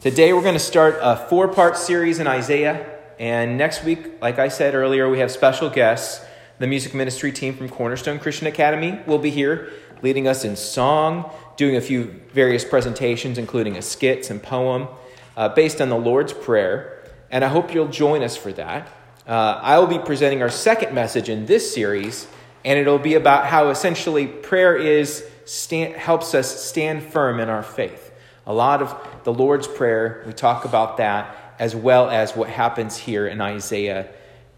Today 0.00 0.32
we're 0.32 0.40
going 0.40 0.54
to 0.54 0.58
start 0.58 0.96
a 1.02 1.14
four 1.14 1.46
part 1.46 1.76
series 1.76 2.20
in 2.20 2.26
Isaiah. 2.26 2.86
And 3.18 3.58
next 3.58 3.84
week, 3.84 4.22
like 4.22 4.38
I 4.38 4.48
said 4.48 4.74
earlier, 4.74 5.10
we 5.10 5.18
have 5.18 5.30
special 5.30 5.68
guests. 5.68 6.24
The 6.58 6.66
music 6.66 6.94
ministry 6.94 7.32
team 7.32 7.54
from 7.54 7.68
Cornerstone 7.68 8.18
Christian 8.18 8.46
Academy 8.46 8.98
will 9.06 9.18
be 9.18 9.28
here, 9.28 9.70
leading 10.00 10.26
us 10.26 10.42
in 10.42 10.56
song, 10.56 11.30
doing 11.58 11.76
a 11.76 11.82
few 11.82 12.18
various 12.32 12.64
presentations, 12.64 13.36
including 13.36 13.76
a 13.76 13.82
skit 13.82 14.30
and 14.30 14.42
poem 14.42 14.88
uh, 15.36 15.50
based 15.50 15.82
on 15.82 15.90
the 15.90 15.98
Lord's 15.98 16.32
Prayer. 16.32 17.04
And 17.30 17.44
I 17.44 17.48
hope 17.48 17.74
you'll 17.74 17.88
join 17.88 18.22
us 18.22 18.38
for 18.38 18.52
that. 18.52 18.88
Uh, 19.26 19.60
I 19.60 19.78
will 19.78 19.86
be 19.86 19.98
presenting 19.98 20.40
our 20.40 20.48
second 20.48 20.94
message 20.94 21.28
in 21.28 21.44
this 21.44 21.74
series, 21.74 22.26
and 22.64 22.78
it'll 22.78 22.98
be 22.98 23.16
about 23.16 23.44
how 23.44 23.68
essentially 23.68 24.26
prayer 24.26 24.74
is 24.74 25.26
stand, 25.44 25.94
helps 25.96 26.34
us 26.34 26.64
stand 26.64 27.02
firm 27.02 27.38
in 27.38 27.50
our 27.50 27.62
faith. 27.62 28.09
A 28.46 28.54
lot 28.54 28.82
of 28.82 29.24
the 29.24 29.32
Lord's 29.32 29.68
Prayer, 29.68 30.22
we 30.26 30.32
talk 30.32 30.64
about 30.64 30.96
that, 30.96 31.54
as 31.58 31.76
well 31.76 32.08
as 32.08 32.34
what 32.34 32.48
happens 32.48 32.96
here 32.96 33.26
in 33.26 33.40
Isaiah 33.40 34.08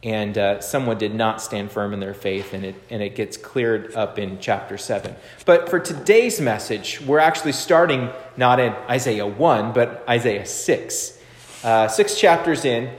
and 0.03 0.37
uh, 0.37 0.61
someone 0.61 0.99
did 0.99 1.15
not 1.15 1.41
stand 1.41 1.71
firm 1.71 1.93
in 1.93 2.01
their 2.01 2.15
faith, 2.15 2.55
and 2.55 2.65
it, 2.65 2.75
and 2.91 3.01
it 3.01 3.15
gets 3.15 3.37
cleared 3.37 3.95
up 3.95 4.19
in 4.19 4.39
chapter 4.41 4.77
7. 4.77 5.15
But 5.47 5.69
for 5.69 5.79
today's 5.79 6.41
message, 6.41 7.01
we're 7.01 7.21
actually 7.21 7.53
starting 7.53 8.11
not 8.37 8.59
in 8.59 8.73
Isaiah 8.91 9.27
1, 9.27 9.73
but 9.73 10.05
Isaiah 10.09 10.47
6. 10.47 11.19
Uh, 11.63 11.87
six 11.87 12.19
chapters 12.19 12.65
in, 12.65 12.93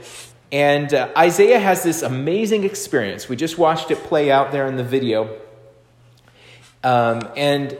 and 0.50 0.94
uh, 0.94 1.10
Isaiah 1.16 1.58
has 1.58 1.82
this 1.82 2.00
amazing 2.00 2.64
experience. 2.64 3.28
We 3.28 3.36
just 3.36 3.58
watched 3.58 3.90
it 3.90 3.98
play 4.04 4.30
out 4.30 4.52
there 4.52 4.66
in 4.66 4.76
the 4.76 4.84
video. 4.84 5.38
Um, 6.82 7.28
and 7.36 7.76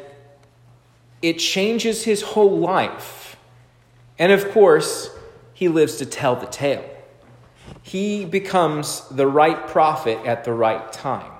it 1.24 1.38
changes 1.38 2.04
his 2.04 2.22
whole 2.22 2.58
life. 2.58 3.36
And 4.18 4.30
of 4.30 4.50
course, 4.50 5.10
he 5.54 5.68
lives 5.68 5.96
to 5.96 6.06
tell 6.06 6.36
the 6.36 6.46
tale 6.46 6.84
he 7.82 8.24
becomes 8.24 9.06
the 9.10 9.26
right 9.26 9.66
prophet 9.68 10.18
at 10.24 10.44
the 10.44 10.52
right 10.52 10.90
time. 10.92 11.30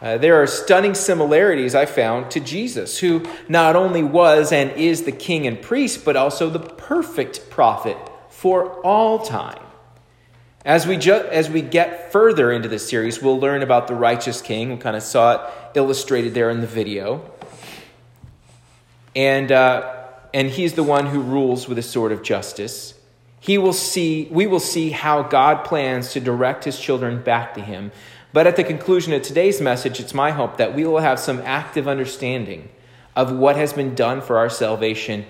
Uh, 0.00 0.16
there 0.16 0.40
are 0.40 0.46
stunning 0.46 0.94
similarities 0.94 1.74
I 1.74 1.86
found 1.86 2.30
to 2.30 2.40
Jesus, 2.40 2.98
who 2.98 3.24
not 3.48 3.76
only 3.76 4.02
was 4.02 4.52
and 4.52 4.70
is 4.72 5.02
the 5.02 5.12
king 5.12 5.46
and 5.46 5.60
priest, 5.60 6.04
but 6.04 6.16
also 6.16 6.48
the 6.48 6.60
perfect 6.60 7.50
prophet 7.50 7.96
for 8.28 8.80
all 8.86 9.18
time. 9.18 9.62
As 10.64 10.86
we, 10.86 10.96
ju- 10.96 11.26
as 11.30 11.50
we 11.50 11.62
get 11.62 12.12
further 12.12 12.52
into 12.52 12.68
this 12.68 12.88
series, 12.88 13.20
we'll 13.20 13.38
learn 13.38 13.62
about 13.62 13.88
the 13.88 13.94
righteous 13.94 14.40
king. 14.40 14.70
We 14.70 14.76
kind 14.76 14.96
of 14.96 15.02
saw 15.02 15.34
it 15.34 15.40
illustrated 15.74 16.32
there 16.32 16.50
in 16.50 16.60
the 16.60 16.66
video. 16.66 17.28
And, 19.14 19.50
uh, 19.50 19.96
and 20.32 20.48
he's 20.48 20.74
the 20.74 20.82
one 20.82 21.06
who 21.06 21.20
rules 21.20 21.68
with 21.68 21.78
a 21.78 21.82
sword 21.82 22.12
of 22.12 22.22
justice 22.22 22.94
he 23.40 23.56
will 23.56 23.72
see, 23.72 24.28
we 24.30 24.46
will 24.46 24.60
see 24.60 24.90
how 24.90 25.22
God 25.22 25.64
plans 25.64 26.12
to 26.12 26.20
direct 26.20 26.64
his 26.64 26.78
children 26.78 27.22
back 27.22 27.54
to 27.54 27.62
him. 27.62 27.90
But 28.34 28.46
at 28.46 28.56
the 28.56 28.62
conclusion 28.62 29.14
of 29.14 29.22
today's 29.22 29.60
message, 29.60 29.98
it's 29.98 30.14
my 30.14 30.30
hope 30.30 30.58
that 30.58 30.74
we 30.74 30.84
will 30.84 31.00
have 31.00 31.18
some 31.18 31.40
active 31.40 31.88
understanding 31.88 32.68
of 33.16 33.32
what 33.32 33.56
has 33.56 33.72
been 33.72 33.94
done 33.94 34.20
for 34.20 34.38
our 34.38 34.50
salvation 34.50 35.24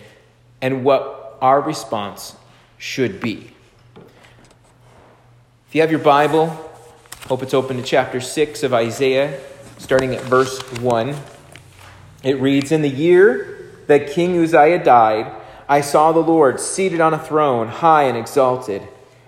and 0.61 0.84
what 0.84 1.39
our 1.41 1.61
response 1.61 2.34
should 2.77 3.20
be. 3.20 3.53
If 5.69 5.75
you 5.75 5.81
have 5.81 5.91
your 5.91 6.01
Bible, 6.01 6.48
hope 7.28 7.45
it's 7.45 7.55
open 7.55 7.77
to 7.77 7.83
chapter 7.83 8.20
6 8.20 8.64
of 8.64 8.75
Isaiah, 8.75 9.41
starting 9.78 10.17
at 10.17 10.23
verse 10.25 10.61
1. 10.81 11.14
It 12.25 12.41
reads 12.41 12.73
In 12.73 12.83
the 12.83 12.89
year 12.89 13.59
that 13.91 14.08
King 14.08 14.41
Uzziah 14.41 14.84
died, 14.84 15.33
I 15.69 15.80
saw 15.80 16.12
the 16.12 16.20
Lord 16.20 16.60
seated 16.60 17.00
on 17.00 17.12
a 17.12 17.19
throne, 17.19 17.66
high 17.66 18.05
and 18.05 18.16
exalted, 18.16 18.86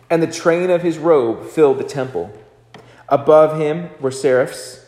and 0.09 0.23
the 0.23 0.31
train 0.31 0.71
of 0.71 0.83
his 0.83 0.99
robe 0.99 1.45
filled 1.49 1.79
the 1.79 1.85
temple. 1.85 2.33
Above 3.09 3.59
him 3.59 3.91
were 3.99 4.13
seraphs, 4.13 4.87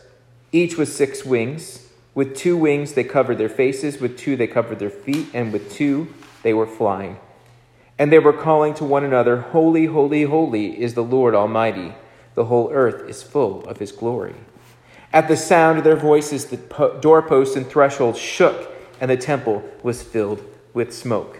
each 0.53 0.77
with 0.77 0.87
six 0.87 1.25
wings. 1.25 1.89
With 2.13 2.37
two 2.37 2.55
wings 2.55 2.93
they 2.93 3.03
covered 3.03 3.37
their 3.37 3.49
faces, 3.49 3.99
with 3.99 4.17
two 4.17 4.37
they 4.37 4.47
covered 4.47 4.79
their 4.79 4.89
feet, 4.89 5.27
and 5.33 5.51
with 5.51 5.69
two 5.69 6.07
they 6.41 6.53
were 6.53 6.65
flying. 6.65 7.19
And 7.99 8.13
they 8.13 8.19
were 8.19 8.31
calling 8.31 8.75
to 8.75 8.85
one 8.85 9.03
another, 9.03 9.41
Holy, 9.41 9.87
holy, 9.87 10.23
holy 10.23 10.81
is 10.81 10.93
the 10.93 11.03
Lord 11.03 11.35
Almighty. 11.35 11.95
The 12.33 12.45
whole 12.45 12.71
earth 12.71 13.09
is 13.09 13.23
full 13.23 13.65
of 13.65 13.79
his 13.79 13.91
glory. 13.91 14.35
At 15.11 15.27
the 15.27 15.35
sound 15.35 15.79
of 15.79 15.83
their 15.83 15.97
voices, 15.97 16.45
the 16.45 16.97
doorposts 17.01 17.57
and 17.57 17.67
thresholds 17.67 18.17
shook, 18.17 18.71
and 18.99 19.11
the 19.11 19.17
temple 19.17 19.63
was 19.83 20.03
filled 20.03 20.43
with 20.73 20.93
smoke. 20.93 21.39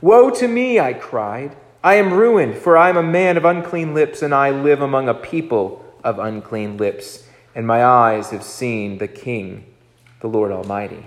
Woe 0.00 0.30
to 0.30 0.48
me, 0.48 0.78
I 0.78 0.92
cried. 0.92 1.56
I 1.82 1.94
am 1.94 2.12
ruined, 2.12 2.56
for 2.56 2.76
I 2.76 2.88
am 2.88 2.96
a 2.96 3.02
man 3.02 3.36
of 3.36 3.44
unclean 3.44 3.94
lips, 3.94 4.22
and 4.22 4.34
I 4.34 4.50
live 4.50 4.82
among 4.82 5.08
a 5.08 5.14
people 5.14 5.84
of 6.02 6.18
unclean 6.18 6.76
lips, 6.76 7.26
and 7.54 7.66
my 7.66 7.84
eyes 7.84 8.30
have 8.30 8.42
seen 8.42 8.98
the 8.98 9.08
King, 9.08 9.64
the 10.20 10.28
Lord 10.28 10.52
Almighty. 10.52 11.06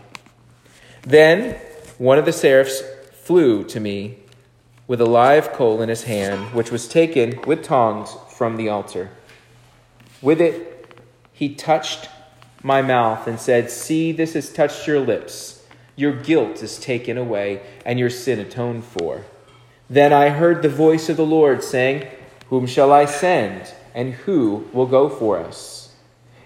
Then 1.01 1.55
one 1.97 2.17
of 2.17 2.25
the 2.25 2.33
seraphs 2.33 2.81
flew 3.23 3.63
to 3.65 3.79
me 3.79 4.19
with 4.87 4.99
a 4.99 5.05
live 5.05 5.53
coal 5.53 5.81
in 5.81 5.89
his 5.89 6.03
hand, 6.03 6.53
which 6.53 6.71
was 6.71 6.87
taken 6.87 7.39
with 7.45 7.63
tongs 7.63 8.15
from 8.35 8.57
the 8.57 8.69
altar. 8.69 9.11
With 10.21 10.41
it, 10.41 10.99
he 11.31 11.53
touched 11.53 12.09
my 12.63 12.81
mouth 12.81 13.27
and 13.27 13.39
said, 13.39 13.69
See, 13.69 14.11
this 14.11 14.33
has 14.33 14.51
touched 14.51 14.87
your 14.87 14.99
lips. 14.99 15.58
Your 15.99 16.13
guilt 16.13 16.63
is 16.63 16.79
taken 16.79 17.17
away, 17.17 17.59
and 17.85 17.99
your 17.99 18.09
sin 18.09 18.39
atoned 18.39 18.85
for. 18.85 19.25
Then 19.89 20.13
I 20.13 20.29
heard 20.29 20.61
the 20.61 20.69
voice 20.69 21.09
of 21.09 21.17
the 21.17 21.25
Lord 21.25 21.61
saying, 21.61 22.07
Whom 22.47 22.67
shall 22.67 22.93
I 22.93 23.03
send, 23.03 23.73
and 23.93 24.13
who 24.13 24.69
will 24.71 24.85
go 24.85 25.09
for 25.09 25.37
us? 25.37 25.93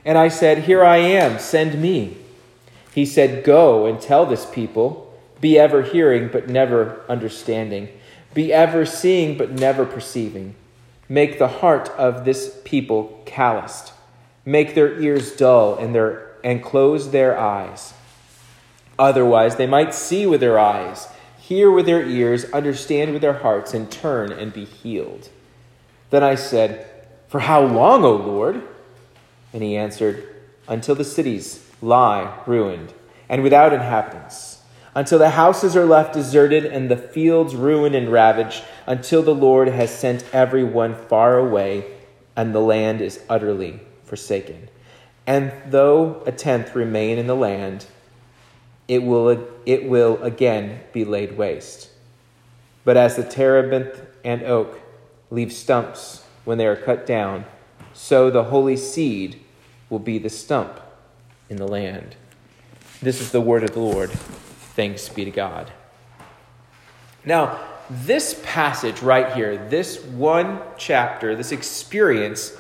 And 0.03 0.17
I 0.17 0.29
said, 0.29 0.63
Here 0.63 0.83
I 0.83 0.97
am, 0.97 1.37
send 1.37 1.79
me. 1.79 2.17
He 2.95 3.05
said, 3.05 3.43
Go 3.43 3.85
and 3.85 4.01
tell 4.01 4.25
this 4.25 4.47
people, 4.47 5.15
be 5.39 5.59
ever 5.59 5.83
hearing, 5.83 6.29
but 6.29 6.49
never 6.49 7.01
understanding, 7.07 7.89
be 8.33 8.51
ever 8.51 8.87
seeing, 8.87 9.37
but 9.37 9.51
never 9.51 9.85
perceiving. 9.85 10.55
Make 11.07 11.37
the 11.37 11.59
heart 11.59 11.89
of 11.89 12.25
this 12.25 12.59
people 12.65 13.21
calloused, 13.27 13.93
make 14.45 14.73
their 14.73 14.99
ears 14.99 15.35
dull, 15.35 15.77
and, 15.77 15.93
their, 15.93 16.37
and 16.43 16.63
close 16.63 17.11
their 17.11 17.37
eyes 17.37 17.93
Otherwise, 18.97 19.55
they 19.55 19.67
might 19.67 19.93
see 19.93 20.25
with 20.25 20.39
their 20.39 20.59
eyes, 20.59 21.07
hear 21.37 21.71
with 21.71 21.85
their 21.85 22.05
ears, 22.05 22.45
understand 22.51 23.11
with 23.11 23.21
their 23.21 23.39
hearts, 23.39 23.73
and 23.73 23.91
turn 23.91 24.31
and 24.31 24.53
be 24.53 24.65
healed. 24.65 25.29
Then 26.09 26.23
I 26.23 26.35
said, 26.35 26.87
For 27.27 27.41
how 27.41 27.63
long, 27.63 28.03
O 28.05 28.15
Lord? 28.15 28.61
And 29.51 29.63
he 29.63 29.75
answered, 29.75 30.27
Until 30.67 30.95
the 30.95 31.03
cities 31.03 31.69
lie 31.81 32.39
ruined 32.45 32.93
and 33.27 33.43
without 33.43 33.73
inhabitants, 33.73 34.61
until 34.95 35.17
the 35.17 35.31
houses 35.31 35.75
are 35.75 35.85
left 35.85 36.13
deserted 36.13 36.65
and 36.65 36.89
the 36.89 36.97
fields 36.97 37.55
ruined 37.55 37.95
and 37.95 38.11
ravaged, 38.11 38.63
until 38.85 39.23
the 39.23 39.33
Lord 39.33 39.67
has 39.69 39.89
sent 39.89 40.23
everyone 40.33 40.95
far 40.95 41.37
away 41.39 41.85
and 42.35 42.53
the 42.53 42.59
land 42.59 43.01
is 43.01 43.23
utterly 43.29 43.79
forsaken. 44.03 44.69
And 45.25 45.51
though 45.67 46.21
a 46.25 46.31
tenth 46.31 46.75
remain 46.75 47.17
in 47.17 47.27
the 47.27 47.35
land, 47.35 47.85
it 48.93 49.01
will, 49.01 49.47
it 49.65 49.89
will 49.89 50.21
again 50.21 50.79
be 50.93 51.03
laid 51.03 51.35
waste. 51.35 51.89
But 52.85 52.95
as 52.95 53.15
the 53.15 53.23
terebinth 53.23 53.99
and 54.23 54.43
oak 54.43 54.79
leave 55.31 55.51
stumps 55.51 56.23
when 56.45 56.59
they 56.59 56.67
are 56.67 56.75
cut 56.75 57.07
down, 57.07 57.45
so 57.91 58.29
the 58.29 58.43
holy 58.43 58.77
seed 58.77 59.39
will 59.89 59.97
be 59.97 60.19
the 60.19 60.29
stump 60.29 60.79
in 61.49 61.57
the 61.57 61.67
land. 61.67 62.15
This 63.01 63.19
is 63.19 63.31
the 63.31 63.41
word 63.41 63.63
of 63.63 63.71
the 63.71 63.79
Lord. 63.79 64.11
Thanks 64.11 65.09
be 65.09 65.25
to 65.25 65.31
God. 65.31 65.71
Now, 67.25 67.59
this 67.89 68.39
passage 68.43 69.01
right 69.01 69.33
here, 69.33 69.57
this 69.57 70.03
one 70.03 70.59
chapter, 70.77 71.35
this 71.35 71.51
experience, 71.51 72.56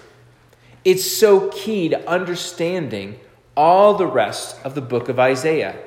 it's 0.83 1.05
so 1.05 1.49
key 1.49 1.89
to 1.89 2.09
understanding 2.09 3.19
all 3.55 3.93
the 3.93 4.07
rest 4.07 4.57
of 4.65 4.73
the 4.73 4.81
book 4.81 5.09
of 5.09 5.19
Isaiah. 5.19 5.77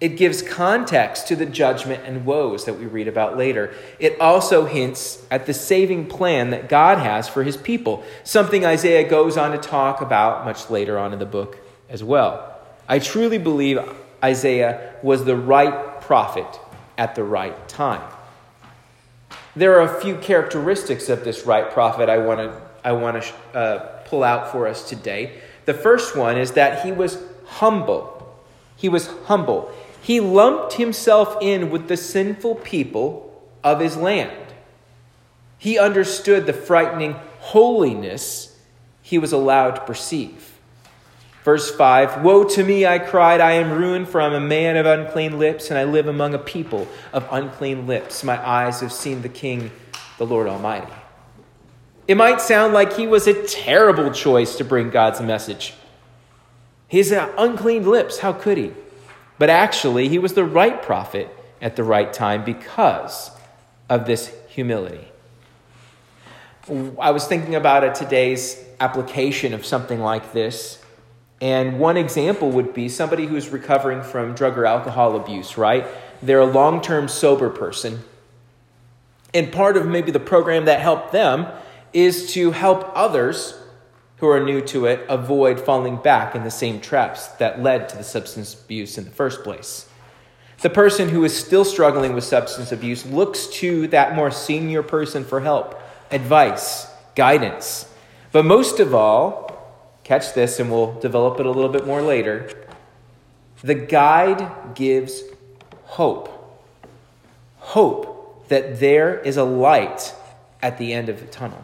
It 0.00 0.16
gives 0.16 0.40
context 0.40 1.28
to 1.28 1.36
the 1.36 1.44
judgment 1.44 2.04
and 2.06 2.24
woes 2.24 2.64
that 2.64 2.78
we 2.78 2.86
read 2.86 3.06
about 3.06 3.36
later. 3.36 3.74
It 3.98 4.18
also 4.18 4.64
hints 4.64 5.22
at 5.30 5.44
the 5.44 5.52
saving 5.52 6.06
plan 6.06 6.50
that 6.50 6.70
God 6.70 6.98
has 6.98 7.28
for 7.28 7.42
his 7.42 7.56
people, 7.58 8.02
something 8.24 8.64
Isaiah 8.64 9.08
goes 9.08 9.36
on 9.36 9.52
to 9.52 9.58
talk 9.58 10.00
about 10.00 10.46
much 10.46 10.70
later 10.70 10.98
on 10.98 11.12
in 11.12 11.18
the 11.18 11.26
book 11.26 11.58
as 11.90 12.02
well. 12.02 12.58
I 12.88 12.98
truly 12.98 13.38
believe 13.38 13.78
Isaiah 14.24 14.94
was 15.02 15.24
the 15.24 15.36
right 15.36 16.00
prophet 16.00 16.58
at 16.96 17.14
the 17.14 17.24
right 17.24 17.68
time. 17.68 18.02
There 19.54 19.78
are 19.78 19.96
a 19.96 20.00
few 20.00 20.16
characteristics 20.16 21.08
of 21.08 21.24
this 21.24 21.44
right 21.44 21.70
prophet 21.70 22.08
I 22.08 22.18
want 22.18 22.40
to 22.40 22.70
I 22.82 22.92
want 22.92 23.22
to 23.22 23.58
uh, 23.58 23.78
pull 24.06 24.24
out 24.24 24.50
for 24.52 24.66
us 24.66 24.88
today. 24.88 25.40
The 25.66 25.74
first 25.74 26.16
one 26.16 26.38
is 26.38 26.52
that 26.52 26.84
he 26.84 26.92
was 26.92 27.18
humble. 27.44 28.16
He 28.76 28.88
was 28.88 29.08
humble. 29.26 29.70
He 30.02 30.20
lumped 30.20 30.74
himself 30.74 31.36
in 31.40 31.70
with 31.70 31.88
the 31.88 31.96
sinful 31.96 32.56
people 32.56 33.42
of 33.62 33.80
his 33.80 33.96
land. 33.96 34.54
He 35.58 35.78
understood 35.78 36.46
the 36.46 36.52
frightening 36.52 37.16
holiness 37.40 38.58
he 39.02 39.18
was 39.18 39.32
allowed 39.32 39.72
to 39.72 39.80
perceive. 39.82 40.58
Verse 41.44 41.74
5 41.74 42.22
Woe 42.22 42.44
to 42.44 42.64
me, 42.64 42.86
I 42.86 42.98
cried, 42.98 43.40
I 43.40 43.52
am 43.52 43.72
ruined, 43.72 44.08
for 44.08 44.20
I 44.20 44.26
am 44.26 44.32
a 44.32 44.40
man 44.40 44.76
of 44.76 44.86
unclean 44.86 45.38
lips, 45.38 45.70
and 45.70 45.78
I 45.78 45.84
live 45.84 46.06
among 46.06 46.34
a 46.34 46.38
people 46.38 46.86
of 47.12 47.26
unclean 47.30 47.86
lips. 47.86 48.24
My 48.24 48.46
eyes 48.46 48.80
have 48.80 48.92
seen 48.92 49.22
the 49.22 49.28
King, 49.28 49.70
the 50.18 50.26
Lord 50.26 50.46
Almighty. 50.46 50.92
It 52.08 52.16
might 52.16 52.40
sound 52.40 52.72
like 52.72 52.94
he 52.94 53.06
was 53.06 53.26
a 53.26 53.46
terrible 53.46 54.10
choice 54.10 54.56
to 54.56 54.64
bring 54.64 54.90
God's 54.90 55.20
message. 55.20 55.74
He's 56.88 57.12
uh, 57.12 57.32
unclean 57.38 57.88
lips, 57.88 58.18
how 58.18 58.32
could 58.32 58.58
he? 58.58 58.72
But 59.40 59.50
actually, 59.50 60.08
he 60.08 60.20
was 60.20 60.34
the 60.34 60.44
right 60.44 60.80
prophet 60.80 61.28
at 61.60 61.74
the 61.74 61.82
right 61.82 62.12
time 62.12 62.44
because 62.44 63.32
of 63.88 64.06
this 64.06 64.32
humility. 64.46 65.08
I 67.00 67.10
was 67.10 67.26
thinking 67.26 67.56
about 67.56 67.82
a 67.82 67.92
today's 67.92 68.62
application 68.78 69.52
of 69.52 69.66
something 69.66 69.98
like 69.98 70.32
this 70.32 70.80
and 71.40 71.78
one 71.78 71.96
example 71.96 72.50
would 72.50 72.74
be 72.74 72.88
somebody 72.88 73.26
who's 73.26 73.48
recovering 73.48 74.02
from 74.02 74.34
drug 74.34 74.58
or 74.58 74.66
alcohol 74.66 75.16
abuse, 75.16 75.56
right? 75.56 75.86
They're 76.22 76.40
a 76.40 76.44
long 76.44 76.82
term 76.82 77.08
sober 77.08 77.48
person. 77.48 78.00
And 79.32 79.50
part 79.50 79.76
of 79.76 79.86
maybe 79.86 80.10
the 80.10 80.20
program 80.20 80.66
that 80.66 80.80
helped 80.80 81.12
them 81.12 81.46
is 81.92 82.34
to 82.34 82.50
help 82.50 82.92
others 82.94 83.54
who 84.20 84.28
are 84.28 84.42
new 84.42 84.60
to 84.62 84.86
it 84.86 85.04
avoid 85.08 85.58
falling 85.58 85.96
back 85.96 86.34
in 86.34 86.44
the 86.44 86.50
same 86.50 86.80
traps 86.80 87.26
that 87.38 87.62
led 87.62 87.88
to 87.88 87.96
the 87.96 88.04
substance 88.04 88.54
abuse 88.54 88.96
in 88.96 89.04
the 89.04 89.10
first 89.10 89.42
place. 89.42 89.88
The 90.60 90.70
person 90.70 91.08
who 91.08 91.24
is 91.24 91.36
still 91.36 91.64
struggling 91.64 92.12
with 92.12 92.24
substance 92.24 92.70
abuse 92.70 93.04
looks 93.04 93.46
to 93.58 93.88
that 93.88 94.14
more 94.14 94.30
senior 94.30 94.82
person 94.82 95.24
for 95.24 95.40
help, 95.40 95.80
advice, 96.10 96.86
guidance. 97.14 97.88
But 98.30 98.44
most 98.44 98.78
of 98.78 98.94
all, 98.94 99.50
Catch 100.10 100.34
this, 100.34 100.58
and 100.58 100.72
we'll 100.72 100.98
develop 100.98 101.38
it 101.38 101.46
a 101.46 101.50
little 101.52 101.70
bit 101.70 101.86
more 101.86 102.02
later. 102.02 102.50
The 103.62 103.76
guide 103.76 104.74
gives 104.74 105.22
hope. 105.84 106.66
Hope 107.58 108.48
that 108.48 108.80
there 108.80 109.20
is 109.20 109.36
a 109.36 109.44
light 109.44 110.12
at 110.60 110.78
the 110.78 110.92
end 110.92 111.08
of 111.08 111.20
the 111.20 111.26
tunnel. 111.26 111.62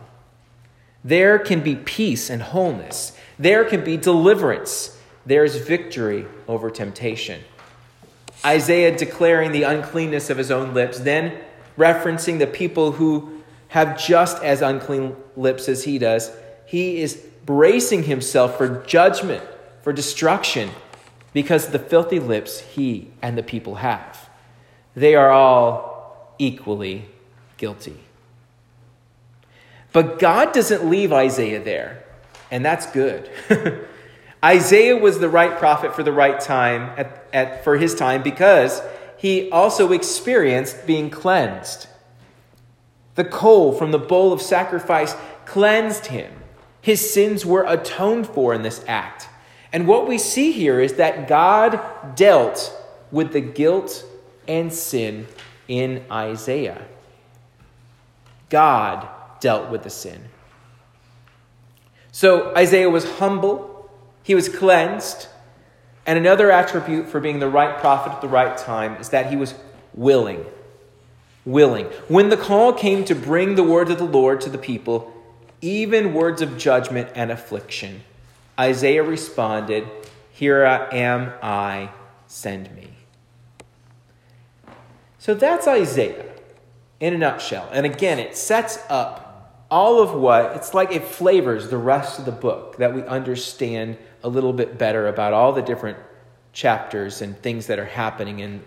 There 1.07 1.39
can 1.39 1.61
be 1.61 1.77
peace 1.77 2.29
and 2.31 2.43
wholeness. 2.43 3.17
There 3.39 3.65
can 3.65 3.85
be 3.85 3.97
deliverance. 3.97 4.99
There's 5.25 5.55
victory 5.55 6.27
over 6.49 6.69
temptation. 6.69 7.43
Isaiah 8.45 8.99
declaring 8.99 9.53
the 9.53 9.63
uncleanness 9.63 10.31
of 10.31 10.37
his 10.37 10.51
own 10.51 10.75
lips, 10.75 10.99
then 10.99 11.39
referencing 11.79 12.41
the 12.41 12.47
people 12.49 12.91
who 12.91 13.41
have 13.69 13.97
just 14.05 14.43
as 14.43 14.63
unclean 14.63 15.15
lips 15.37 15.69
as 15.69 15.85
he 15.85 15.97
does, 16.01 16.33
he 16.67 17.01
is 17.01 17.15
bracing 17.45 18.03
himself 18.03 18.59
for 18.59 18.83
judgment, 18.85 19.45
for 19.83 19.93
destruction, 19.93 20.71
because 21.33 21.67
of 21.67 21.73
the 21.73 21.79
filthy 21.79 22.19
lips 22.19 22.59
he 22.59 23.13
and 23.23 23.39
the 23.39 23.45
people 23.45 23.77
have. 23.77 24.29
They 24.97 25.15
are 25.15 25.31
all 25.31 26.35
equally 26.41 27.07
guilty. 27.59 28.06
But 29.97 30.19
God 30.19 30.53
doesn't 30.53 30.91
leave 30.91 31.11
Isaiah 31.11 31.59
there, 31.59 32.05
and 32.51 32.63
that's 32.63 32.85
good. 32.85 33.31
Isaiah 34.45 34.95
was 34.95 35.21
the 35.21 35.29
right 35.31 35.57
prophet 35.57 35.97
for 35.97 36.03
the 36.03 36.13
right 36.13 36.39
time 36.39 36.93
at, 36.99 37.27
at, 37.33 37.65
for 37.65 37.79
his 37.79 37.95
time 37.95 38.23
because 38.23 38.83
he 39.17 39.51
also 39.51 39.93
experienced 39.93 40.87
being 40.87 41.09
cleansed. 41.09 41.87
The 43.15 43.25
coal 43.25 43.73
from 43.73 43.91
the 43.91 43.99
bowl 43.99 44.35
of 44.35 44.43
sacrifice 44.43 45.15
cleansed 45.47 46.09
him. 46.09 46.31
His 46.83 47.15
sins 47.15 47.47
were 47.47 47.65
atoned 47.67 48.27
for 48.27 48.53
in 48.53 48.61
this 48.61 48.85
act. 48.87 49.31
And 49.73 49.89
what 49.89 50.07
we 50.07 50.19
see 50.19 50.53
here 50.53 50.79
is 50.79 50.97
that 50.97 51.27
God 51.27 52.15
dealt 52.15 52.71
with 53.11 53.33
the 53.33 53.41
guilt 53.41 54.05
and 54.47 54.71
sin 54.71 55.27
in 55.69 56.05
Isaiah. 56.11 56.85
God 58.51 59.09
dealt 59.41 59.71
with 59.71 59.83
the 59.83 59.91
sin. 59.91 60.29
So 62.13 62.55
Isaiah 62.57 62.91
was 62.91 63.19
humble, 63.19 63.91
he 64.23 64.35
was 64.35 64.49
cleansed, 64.49 65.29
and 66.07 66.19
another 66.19 66.51
attribute 66.51 67.09
for 67.09 67.21
being 67.21 67.41
the 67.41 67.49
right 67.49 67.79
prophet 67.79 68.13
at 68.13 68.21
the 68.21 68.29
right 68.29 68.57
time 68.57 68.97
is 68.97 69.11
that 69.11 69.29
he 69.29 69.37
was 69.37 69.55
willing. 69.93 70.45
Willing. 71.45 71.87
When 72.09 72.29
the 72.29 72.37
call 72.37 72.73
came 72.73 73.05
to 73.05 73.15
bring 73.15 73.55
the 73.55 73.65
word 73.65 73.91
of 73.91 73.99
the 73.99 74.05
Lord 74.05 74.41
to 74.43 74.51
the 74.51 74.59
people, 74.59 75.13
even 75.61 76.15
words 76.15 76.43
of 76.43 76.57
judgment 76.59 77.09
and 77.15 77.31
affliction. 77.31 78.03
Isaiah 78.59 79.03
responded, 79.03 79.87
Here 80.31 80.65
I 80.65 80.89
am 80.95 81.33
I, 81.43 81.91
send 82.27 82.75
me. 82.75 82.91
So 85.19 85.35
that's 85.35 85.67
Isaiah 85.67 86.25
in 87.01 87.15
a 87.15 87.19
nutshell. 87.19 87.69
And 87.73 87.85
again, 87.85 88.19
it 88.19 88.37
sets 88.37 88.79
up 88.89 89.26
all 89.71 90.01
of 90.01 90.13
what, 90.13 90.57
it's 90.57 90.75
like 90.75 90.93
it 90.93 91.05
flavors 91.05 91.69
the 91.69 91.79
rest 91.79 92.19
of 92.19 92.25
the 92.25 92.33
book 92.33 92.77
that 92.77 92.95
we 92.95 93.03
understand 93.03 93.99
a 94.23 94.29
little 94.29 94.53
bit 94.53 94.79
better 94.79 95.09
about 95.09 95.33
all 95.33 95.53
the 95.53 95.63
different 95.63 95.99
chapters 96.53 97.21
and 97.21 97.37
things 97.43 97.67
that 97.67 97.79
are 97.79 97.85
happening 97.85 98.39
in 98.39 98.63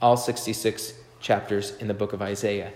all 0.00 0.16
66 0.16 0.94
chapters 1.20 1.74
in 1.76 1.88
the 1.88 1.94
book 1.94 2.12
of 2.12 2.22
Isaiah. 2.22 2.72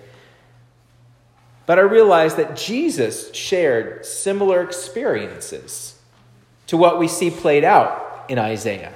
But 1.66 1.78
I 1.78 1.82
realized 1.82 2.38
that 2.38 2.56
Jesus 2.56 3.32
shared 3.34 4.04
similar 4.04 4.62
experiences 4.62 5.98
to 6.66 6.76
what 6.76 6.98
we 6.98 7.08
see 7.08 7.30
played 7.30 7.64
out 7.64 8.24
in 8.28 8.38
Isaiah. 8.38 8.92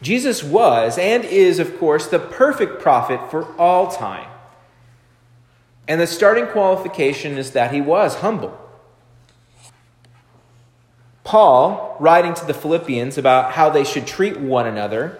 Jesus 0.00 0.42
was 0.42 0.96
and 0.96 1.24
is, 1.24 1.58
of 1.58 1.78
course, 1.78 2.06
the 2.06 2.18
perfect 2.18 2.80
prophet 2.80 3.30
for 3.30 3.54
all 3.58 3.88
time. 3.90 4.28
And 5.88 5.98
the 5.98 6.06
starting 6.06 6.46
qualification 6.46 7.38
is 7.38 7.52
that 7.52 7.72
he 7.72 7.80
was 7.80 8.16
humble. 8.16 8.56
Paul, 11.24 11.96
writing 11.98 12.34
to 12.34 12.44
the 12.44 12.54
Philippians 12.54 13.16
about 13.16 13.52
how 13.52 13.70
they 13.70 13.84
should 13.84 14.06
treat 14.06 14.38
one 14.38 14.66
another, 14.66 15.18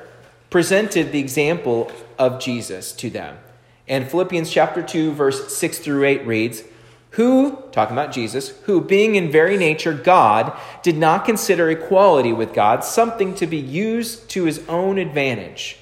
presented 0.51 1.11
the 1.11 1.19
example 1.19 1.91
of 2.19 2.41
Jesus 2.41 2.93
to 2.93 3.09
them. 3.11 3.39
And 3.87 4.11
Philippians 4.11 4.51
chapter 4.51 4.83
2, 4.83 5.13
verse 5.13 5.57
6 5.57 5.79
through 5.79 6.05
8 6.05 6.27
reads, 6.27 6.65
Who, 7.13 7.63
talking 7.73 7.97
about 7.97 8.13
Jesus, 8.13 8.51
who, 8.65 8.83
being 8.83 9.15
in 9.15 9.33
very 9.33 9.57
nature 9.57 9.95
God, 9.95 10.59
did 10.83 10.97
not 10.97 11.25
consider 11.25 11.71
equality 11.71 12.33
with 12.33 12.53
God 12.53 12.85
something 12.85 13.35
to 13.37 13.47
be 13.47 13.59
used 13.59 14.29
to 14.31 14.45
his 14.45 14.67
own 14.69 14.99
advantage. 14.99 15.79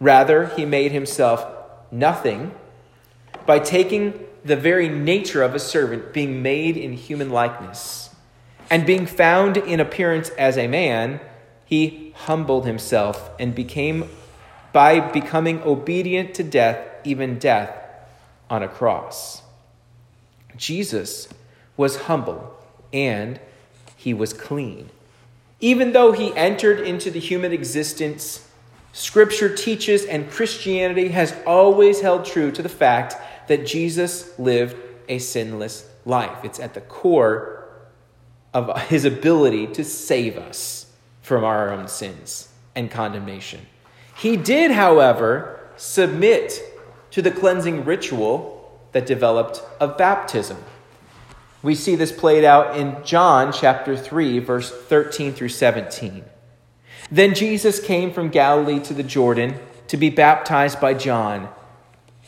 Rather, 0.00 0.46
he 0.48 0.64
made 0.64 0.90
himself 0.90 1.46
nothing 1.92 2.52
by 3.48 3.58
taking 3.58 4.12
the 4.44 4.56
very 4.56 4.90
nature 4.90 5.42
of 5.42 5.54
a 5.54 5.58
servant, 5.58 6.12
being 6.12 6.42
made 6.42 6.76
in 6.76 6.92
human 6.92 7.30
likeness. 7.30 8.10
And 8.68 8.84
being 8.84 9.06
found 9.06 9.56
in 9.56 9.80
appearance 9.80 10.28
as 10.36 10.58
a 10.58 10.68
man, 10.68 11.18
he 11.64 12.12
humbled 12.14 12.66
himself 12.66 13.30
and 13.40 13.54
became, 13.54 14.10
by 14.74 15.00
becoming 15.00 15.62
obedient 15.62 16.34
to 16.34 16.42
death, 16.42 16.78
even 17.04 17.38
death 17.38 17.74
on 18.50 18.62
a 18.62 18.68
cross. 18.68 19.40
Jesus 20.54 21.28
was 21.74 22.02
humble 22.02 22.54
and 22.92 23.40
he 23.96 24.12
was 24.12 24.34
clean. 24.34 24.90
Even 25.58 25.92
though 25.92 26.12
he 26.12 26.36
entered 26.36 26.80
into 26.80 27.10
the 27.10 27.18
human 27.18 27.54
existence, 27.54 28.46
Scripture 28.92 29.54
teaches 29.54 30.04
and 30.04 30.30
Christianity 30.30 31.08
has 31.08 31.34
always 31.46 32.02
held 32.02 32.26
true 32.26 32.50
to 32.50 32.62
the 32.62 32.68
fact 32.68 33.16
that 33.48 33.66
Jesus 33.66 34.38
lived 34.38 34.76
a 35.08 35.18
sinless 35.18 35.88
life. 36.04 36.44
It's 36.44 36.60
at 36.60 36.74
the 36.74 36.80
core 36.80 37.68
of 38.54 38.80
his 38.88 39.04
ability 39.04 39.66
to 39.68 39.84
save 39.84 40.36
us 40.38 40.86
from 41.22 41.44
our 41.44 41.70
own 41.70 41.88
sins 41.88 42.48
and 42.74 42.90
condemnation. 42.90 43.60
He 44.16 44.36
did, 44.36 44.70
however, 44.70 45.60
submit 45.76 46.60
to 47.10 47.22
the 47.22 47.30
cleansing 47.30 47.84
ritual 47.84 48.80
that 48.92 49.06
developed 49.06 49.62
of 49.80 49.98
baptism. 49.98 50.58
We 51.62 51.74
see 51.74 51.96
this 51.96 52.12
played 52.12 52.44
out 52.44 52.76
in 52.76 53.02
John 53.04 53.52
chapter 53.52 53.96
3, 53.96 54.38
verse 54.38 54.70
13 54.70 55.32
through 55.32 55.48
17. 55.48 56.24
Then 57.10 57.34
Jesus 57.34 57.80
came 57.80 58.12
from 58.12 58.28
Galilee 58.28 58.80
to 58.80 58.94
the 58.94 59.02
Jordan 59.02 59.58
to 59.88 59.96
be 59.96 60.10
baptized 60.10 60.80
by 60.80 60.94
John. 60.94 61.48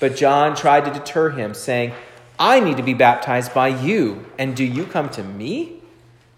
But 0.00 0.16
John 0.16 0.56
tried 0.56 0.86
to 0.86 0.90
deter 0.90 1.30
him, 1.30 1.54
saying, 1.54 1.92
I 2.38 2.58
need 2.58 2.78
to 2.78 2.82
be 2.82 2.94
baptized 2.94 3.52
by 3.52 3.68
you, 3.68 4.24
and 4.38 4.56
do 4.56 4.64
you 4.64 4.86
come 4.86 5.10
to 5.10 5.22
me? 5.22 5.82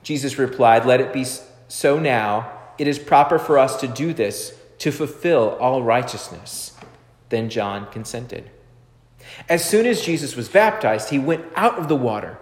Jesus 0.03 0.37
replied, 0.37 0.85
Let 0.85 1.01
it 1.01 1.13
be 1.13 1.25
so 1.69 1.99
now. 1.99 2.51
It 2.77 2.89
is 2.89 2.99
proper 2.99 3.39
for 3.39 3.59
us 3.59 3.81
to 3.81 3.87
do 3.87 4.13
this 4.13 4.59
to 4.79 4.91
fulfill 4.91 5.51
all 5.61 5.83
righteousness. 5.83 6.77
Then 7.29 7.49
John 7.49 7.91
consented. 7.93 8.51
As 9.49 9.65
soon 9.65 9.87
as 9.87 10.05
Jesus 10.05 10.35
was 10.35 10.49
baptized, 10.49 11.11
he 11.11 11.19
went 11.21 11.45
out 11.55 11.79
of 11.79 11.87
the 11.87 11.97
water. 11.97 12.39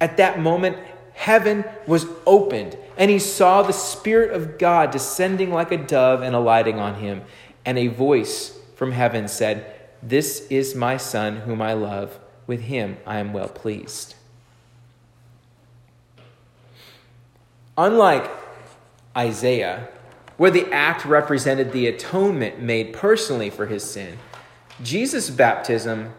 At 0.00 0.16
that 0.16 0.40
moment, 0.40 0.78
heaven 1.12 1.64
was 1.86 2.06
opened, 2.26 2.78
and 2.96 3.10
he 3.10 3.18
saw 3.18 3.62
the 3.62 3.72
Spirit 3.72 4.30
of 4.30 4.58
God 4.58 4.90
descending 4.90 5.52
like 5.52 5.72
a 5.72 5.76
dove 5.76 6.22
and 6.22 6.34
alighting 6.34 6.80
on 6.80 6.94
him. 6.94 7.22
And 7.66 7.78
a 7.78 7.88
voice 7.88 8.58
from 8.76 8.92
heaven 8.92 9.28
said, 9.28 9.73
This 10.06 10.46
is 10.50 10.74
my 10.74 10.98
Son, 10.98 11.38
whom 11.38 11.62
I 11.62 11.72
love. 11.72 12.20
With 12.46 12.60
him 12.62 12.98
I 13.06 13.20
am 13.20 13.32
well 13.32 13.48
pleased. 13.48 14.16
Unlike 17.78 18.30
Isaiah, 19.16 19.88
where 20.36 20.50
the 20.50 20.70
act 20.70 21.06
represented 21.06 21.72
the 21.72 21.86
atonement 21.86 22.60
made 22.60 22.92
personally 22.92 23.48
for 23.48 23.64
his 23.64 23.82
sin, 23.82 24.18
Jesus' 24.82 25.30
baptism 25.30 26.12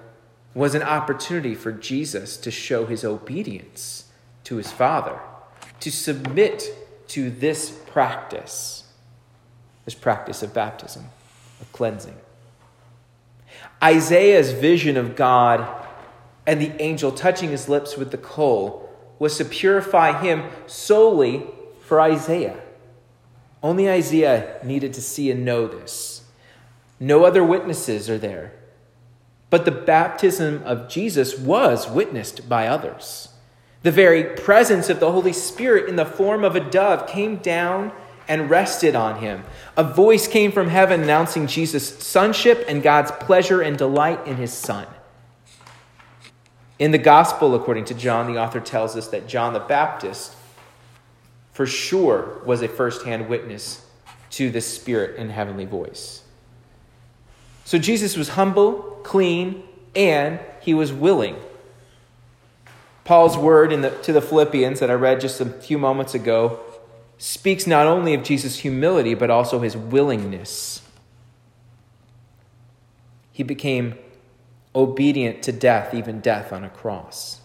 was 0.55 0.73
an 0.73 0.81
opportunity 0.81 1.53
for 1.53 1.71
Jesus 1.71 2.37
to 2.37 2.49
show 2.49 2.87
his 2.87 3.05
obedience 3.05 4.05
to 4.45 4.55
his 4.55 4.71
Father, 4.71 5.19
to 5.81 5.91
submit 5.91 6.63
to 7.09 7.29
this 7.29 7.69
practice, 7.69 8.85
this 9.83 9.93
practice 9.93 10.41
of 10.41 10.55
baptism, 10.55 11.05
of 11.61 11.71
cleansing. 11.71 12.15
Isaiah's 13.85 14.51
vision 14.51 14.97
of 14.97 15.15
God 15.15 15.85
and 16.47 16.59
the 16.59 16.71
angel 16.81 17.11
touching 17.11 17.51
his 17.51 17.69
lips 17.69 17.95
with 17.95 18.09
the 18.09 18.17
coal 18.17 18.89
was 19.19 19.37
to 19.37 19.45
purify 19.45 20.19
him 20.19 20.49
solely 20.65 21.45
for 21.81 22.01
Isaiah. 22.01 22.59
Only 23.61 23.87
Isaiah 23.87 24.59
needed 24.63 24.91
to 24.93 25.03
see 25.03 25.29
and 25.29 25.45
know 25.45 25.67
this. 25.67 26.23
No 26.99 27.25
other 27.25 27.43
witnesses 27.43 28.09
are 28.09 28.17
there. 28.17 28.53
But 29.51 29.65
the 29.65 29.71
baptism 29.71 30.63
of 30.65 30.89
Jesus 30.89 31.37
was 31.37 31.87
witnessed 31.87 32.49
by 32.49 32.67
others. 32.67 33.29
The 33.83 33.91
very 33.91 34.23
presence 34.23 34.89
of 34.89 34.99
the 34.99 35.11
Holy 35.11 35.31
Spirit 35.31 35.87
in 35.87 35.95
the 35.95 36.05
form 36.05 36.43
of 36.43 36.55
a 36.55 36.59
dove 36.59 37.05
came 37.05 37.35
down 37.35 37.91
and 38.27 38.49
rested 38.49 38.95
on 38.95 39.19
him. 39.19 39.43
A 39.77 39.83
voice 39.83 40.27
came 40.27 40.51
from 40.51 40.69
heaven 40.69 41.03
announcing 41.03 41.47
Jesus' 41.47 41.99
sonship 41.99 42.65
and 42.67 42.81
God's 42.81 43.11
pleasure 43.11 43.61
and 43.61 43.77
delight 43.77 44.25
in 44.27 44.37
his 44.37 44.53
Son. 44.53 44.87
In 46.77 46.91
the 46.91 46.97
Gospel, 46.97 47.55
according 47.55 47.85
to 47.85 47.93
John, 47.93 48.31
the 48.31 48.39
author 48.39 48.59
tells 48.59 48.95
us 48.95 49.07
that 49.09 49.27
John 49.27 49.53
the 49.53 49.59
Baptist, 49.59 50.35
for 51.53 51.65
sure, 51.65 52.41
was 52.45 52.61
a 52.61 52.67
firsthand 52.67 53.29
witness 53.29 53.85
to 54.31 54.49
the 54.49 54.61
Spirit 54.61 55.17
and 55.17 55.31
heavenly 55.31 55.65
voice. 55.65 56.23
So 57.63 57.77
Jesus 57.77 58.17
was 58.17 58.29
humble, 58.29 58.99
clean, 59.03 59.63
and 59.95 60.39
he 60.59 60.73
was 60.73 60.91
willing. 60.91 61.37
Paul's 63.05 63.37
word 63.37 63.69
the, 63.69 63.91
to 64.01 64.11
the 64.11 64.21
Philippians 64.21 64.79
that 64.79 64.89
I 64.89 64.95
read 64.95 65.21
just 65.21 65.39
a 65.39 65.45
few 65.45 65.77
moments 65.77 66.13
ago 66.13 66.59
speaks 67.17 67.65
not 67.65 67.87
only 67.87 68.13
of 68.13 68.23
Jesus' 68.23 68.59
humility, 68.59 69.13
but 69.13 69.29
also 69.29 69.59
his 69.59 69.75
willingness. 69.75 70.81
He 73.31 73.43
became 73.43 73.95
obedient 74.73 75.43
to 75.43 75.51
death, 75.51 75.93
even 75.93 76.19
death 76.19 76.51
on 76.51 76.63
a 76.63 76.69
cross. 76.69 77.41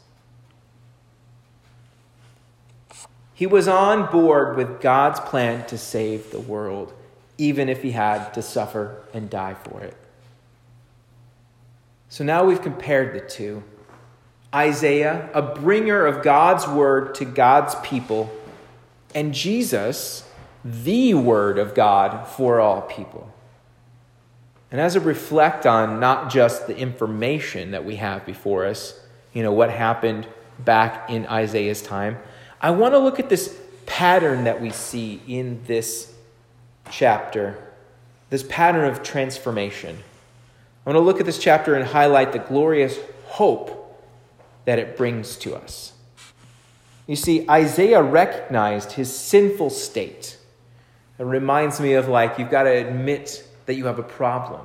He 3.33 3.47
was 3.47 3.69
on 3.69 4.11
board 4.11 4.57
with 4.57 4.81
God's 4.81 5.19
plan 5.21 5.67
to 5.69 5.79
save 5.79 6.31
the 6.31 6.41
world, 6.41 6.93
even 7.39 7.69
if 7.69 7.83
he 7.83 7.93
had 7.93 8.35
to 8.35 8.43
suffer 8.43 9.03
and 9.15 9.31
die 9.31 9.55
for 9.55 9.81
it. 9.81 9.97
So 12.11 12.23
now 12.23 12.45
we've 12.45 12.61
compared 12.61 13.15
the 13.15 13.21
two. 13.21 13.63
Isaiah, 14.55 15.31
a 15.33 15.41
bringer 15.41 16.05
of 16.05 16.23
God's 16.23 16.67
word 16.67 17.15
to 17.15 17.25
God's 17.25 17.77
people, 17.77 18.31
and 19.15 19.35
Jesus, 19.35 20.29
the 20.65 21.15
word 21.15 21.59
of 21.59 21.75
God 21.75 22.27
for 22.27 22.61
all 22.61 22.83
people. 22.83 23.33
And 24.71 24.81
as 24.81 24.97
I 24.97 25.01
reflect 25.01 25.67
on 25.67 25.99
not 25.99 26.31
just 26.31 26.67
the 26.67 26.77
information 26.77 27.73
that 27.73 27.85
we 27.85 27.97
have 27.97 28.25
before 28.25 28.67
us, 28.67 28.99
you 29.33 29.43
know, 29.43 29.53
what 29.53 29.71
happened 29.71 30.27
back 30.59 31.11
in 31.11 31.27
Isaiah's 31.27 31.83
time, 31.83 32.19
I 32.61 32.71
want 32.71 32.95
to 32.95 32.99
look 32.99 33.19
at 33.19 33.29
this 33.29 33.59
pattern 33.87 34.45
that 34.45 34.61
we 34.61 34.71
see 34.71 35.21
in 35.27 35.63
this 35.67 36.13
chapter, 36.91 37.59
this 38.29 38.45
pattern 38.45 38.85
of 38.85 39.03
transformation. 39.03 39.97
I 40.87 40.91
want 40.91 40.97
to 40.97 41.01
look 41.01 41.21
at 41.21 41.27
this 41.27 41.39
chapter 41.39 41.75
and 41.75 41.85
highlight 41.85 42.33
the 42.33 42.39
glorious 42.39 42.97
hope 43.27 43.77
that 44.67 44.79
it 44.79 44.97
brings 44.97 45.37
to 45.39 45.57
us. 45.57 45.93
You 47.11 47.17
see, 47.17 47.45
Isaiah 47.51 48.03
recognized 48.03 48.93
his 48.93 49.15
sinful 49.15 49.71
state. 49.71 50.37
It 51.19 51.25
reminds 51.25 51.81
me 51.81 51.95
of 51.95 52.09
like, 52.09 52.39
you've 52.39 52.51
got 52.51 52.63
to 52.63 52.71
admit 52.71 53.45
that 53.67 53.75
you 53.75 53.87
have 53.87 53.99
a 53.99 54.05
problem, 54.05 54.65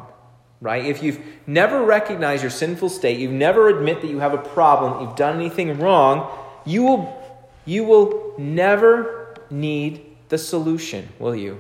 right? 0.62 0.86
If 0.86 1.02
you've 1.02 1.20
never 1.48 1.84
recognized 1.84 2.44
your 2.44 2.52
sinful 2.52 2.90
state, 2.90 3.20
you've 3.20 3.32
never 3.32 3.70
admit 3.70 4.02
that 4.02 4.08
you 4.08 4.20
have 4.20 4.34
a 4.34 4.38
problem, 4.38 5.02
you've 5.02 5.16
done 5.16 5.38
anything 5.38 5.80
wrong, 5.80 6.32
you 6.66 6.84
will, 6.84 7.42
you 7.66 7.84
will 7.84 8.36
never 8.38 9.36
need 9.50 10.16
the 10.30 10.38
solution, 10.38 11.10
will 11.18 11.36
you? 11.36 11.60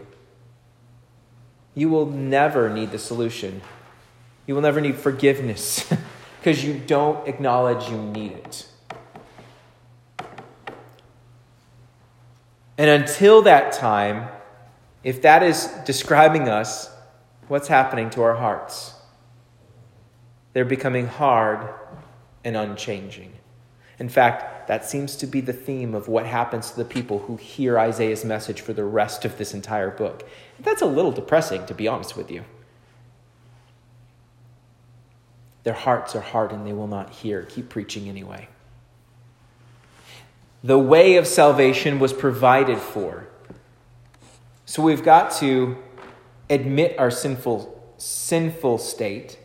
You 1.73 1.89
will 1.89 2.05
never 2.05 2.69
need 2.69 2.91
the 2.91 2.99
solution 2.99 3.61
you 4.47 4.53
will 4.53 4.61
never 4.61 4.81
need 4.81 4.95
forgiveness 4.95 5.91
because 6.39 6.63
you 6.63 6.79
don't 6.85 7.27
acknowledge 7.27 7.89
you 7.89 7.97
need 7.97 8.31
it. 8.31 8.67
And 12.77 12.89
until 12.89 13.41
that 13.43 13.71
time, 13.71 14.29
if 15.03 15.21
that 15.21 15.43
is 15.43 15.67
describing 15.85 16.49
us, 16.49 16.89
what's 17.47 17.67
happening 17.67 18.09
to 18.11 18.21
our 18.23 18.35
hearts? 18.35 18.93
They're 20.53 20.65
becoming 20.65 21.07
hard 21.07 21.69
and 22.43 22.55
unchanging. 22.55 23.33
In 23.99 24.09
fact, 24.09 24.67
that 24.67 24.83
seems 24.83 25.15
to 25.17 25.27
be 25.27 25.41
the 25.41 25.53
theme 25.53 25.93
of 25.93 26.07
what 26.07 26.25
happens 26.25 26.71
to 26.71 26.77
the 26.77 26.85
people 26.85 27.19
who 27.19 27.37
hear 27.37 27.79
Isaiah's 27.79 28.25
message 28.25 28.61
for 28.61 28.73
the 28.73 28.83
rest 28.83 29.25
of 29.25 29.37
this 29.37 29.53
entire 29.53 29.91
book. 29.91 30.27
That's 30.59 30.81
a 30.81 30.85
little 30.85 31.11
depressing, 31.11 31.65
to 31.67 31.73
be 31.73 31.87
honest 31.87 32.17
with 32.17 32.31
you. 32.31 32.43
Their 35.63 35.73
hearts 35.73 36.15
are 36.15 36.21
hardened, 36.21 36.65
they 36.67 36.73
will 36.73 36.87
not 36.87 37.09
hear. 37.09 37.43
Keep 37.43 37.69
preaching 37.69 38.09
anyway. 38.09 38.47
The 40.65 40.79
way 40.79 41.17
of 41.17 41.27
salvation 41.27 41.99
was 41.99 42.11
provided 42.11 42.79
for. 42.79 43.27
So 44.65 44.81
we've 44.81 45.03
got 45.03 45.31
to 45.33 45.77
admit 46.49 46.97
our 46.97 47.11
sinful 47.11 47.71
sinful 47.97 48.79
state 48.79 49.37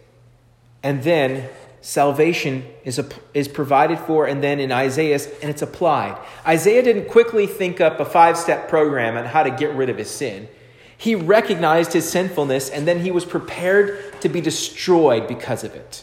and 0.82 1.02
then 1.02 1.50
salvation 1.82 2.66
is, 2.84 2.98
a, 2.98 3.06
is 3.34 3.48
provided 3.48 3.98
for 3.98 4.26
and 4.26 4.42
then 4.42 4.58
in 4.60 4.72
isaiah 4.72 5.20
and 5.42 5.50
it's 5.50 5.60
applied. 5.60 6.18
Isaiah 6.46 6.82
didn't 6.82 7.10
quickly 7.10 7.46
think 7.46 7.82
up 7.82 8.00
a 8.00 8.06
five-step 8.06 8.70
program 8.70 9.18
on 9.18 9.26
how 9.26 9.42
to 9.42 9.50
get 9.50 9.74
rid 9.74 9.90
of 9.90 9.98
his 9.98 10.08
sin. 10.08 10.48
He 10.96 11.14
recognized 11.14 11.92
his 11.92 12.08
sinfulness 12.08 12.70
and 12.70 12.88
then 12.88 13.00
he 13.00 13.10
was 13.10 13.26
prepared 13.26 14.18
to 14.22 14.30
be 14.30 14.40
destroyed 14.40 15.28
because 15.28 15.64
of 15.64 15.74
it. 15.74 16.02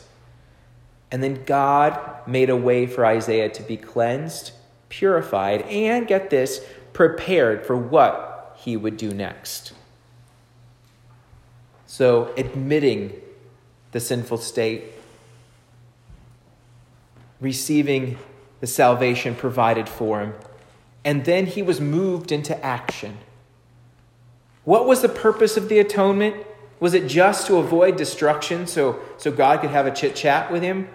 And 1.12 1.24
then 1.24 1.44
God 1.44 2.28
made 2.28 2.52
a 2.52 2.56
way 2.56 2.86
for 2.86 3.04
Isaiah 3.04 3.50
to 3.50 3.64
be 3.64 3.78
cleansed, 3.78 4.52
purified, 4.90 5.62
and 5.64 6.08
get 6.08 6.30
this, 6.30 6.66
prepared 6.94 7.66
for 7.66 7.78
what 7.78 8.58
he 8.58 8.76
would 8.76 8.98
do 8.98 9.14
next. 9.14 9.74
So, 11.86 12.34
admitting 12.36 13.14
the 13.92 14.00
sinful 14.00 14.40
state, 14.40 14.84
receiving 17.40 18.18
the 18.60 18.68
salvation 18.68 19.36
provided 19.36 19.88
for 19.88 20.22
him, 20.22 20.34
and 21.06 21.26
then 21.26 21.46
he 21.46 21.62
was 21.62 21.80
moved 21.80 22.32
into 22.32 22.64
action. 22.66 23.18
What 24.64 24.86
was 24.86 25.02
the 25.02 25.10
purpose 25.10 25.56
of 25.56 25.70
the 25.70 25.80
atonement? 25.80 26.36
Was 26.80 26.94
it 26.94 27.08
just 27.08 27.48
to 27.48 27.58
avoid 27.58 27.96
destruction 27.96 28.68
so, 28.68 29.00
so 29.18 29.32
God 29.32 29.62
could 29.62 29.70
have 29.70 29.88
a 29.88 29.92
chit 29.92 30.16
chat 30.16 30.52
with 30.52 30.62
him? 30.62 30.90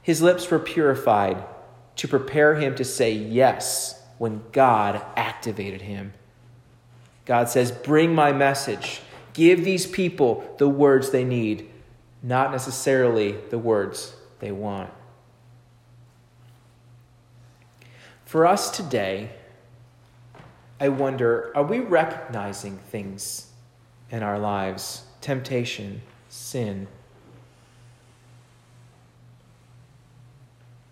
His 0.00 0.22
lips 0.22 0.50
were 0.50 0.58
purified 0.58 1.44
to 1.96 2.08
prepare 2.08 2.56
him 2.56 2.74
to 2.76 2.84
say 2.84 3.12
yes 3.12 4.00
when 4.18 4.42
God 4.52 5.02
activated 5.16 5.82
him. 5.82 6.12
God 7.24 7.48
says, 7.48 7.70
Bring 7.70 8.14
my 8.14 8.32
message. 8.32 9.00
Give 9.32 9.64
these 9.64 9.86
people 9.86 10.54
the 10.58 10.68
words 10.68 11.10
they 11.10 11.24
need, 11.24 11.68
not 12.22 12.52
necessarily 12.52 13.32
the 13.50 13.58
words 13.58 14.14
they 14.38 14.52
want. 14.52 14.90
For 18.24 18.46
us 18.46 18.70
today, 18.70 19.30
I 20.80 20.88
wonder 20.88 21.52
are 21.54 21.62
we 21.62 21.80
recognizing 21.80 22.78
things 22.78 23.50
in 24.10 24.22
our 24.22 24.38
lives? 24.38 25.04
Temptation, 25.20 26.02
sin, 26.28 26.88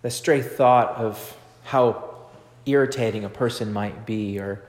the 0.03 0.11
stray 0.11 0.43
thought 0.43 0.97
of 0.97 1.37
how 1.65 2.15
irritating 2.67 3.25
a 3.25 3.29
person 3.29 3.73
might 3.73 4.05
be 4.05 4.39
or 4.39 4.63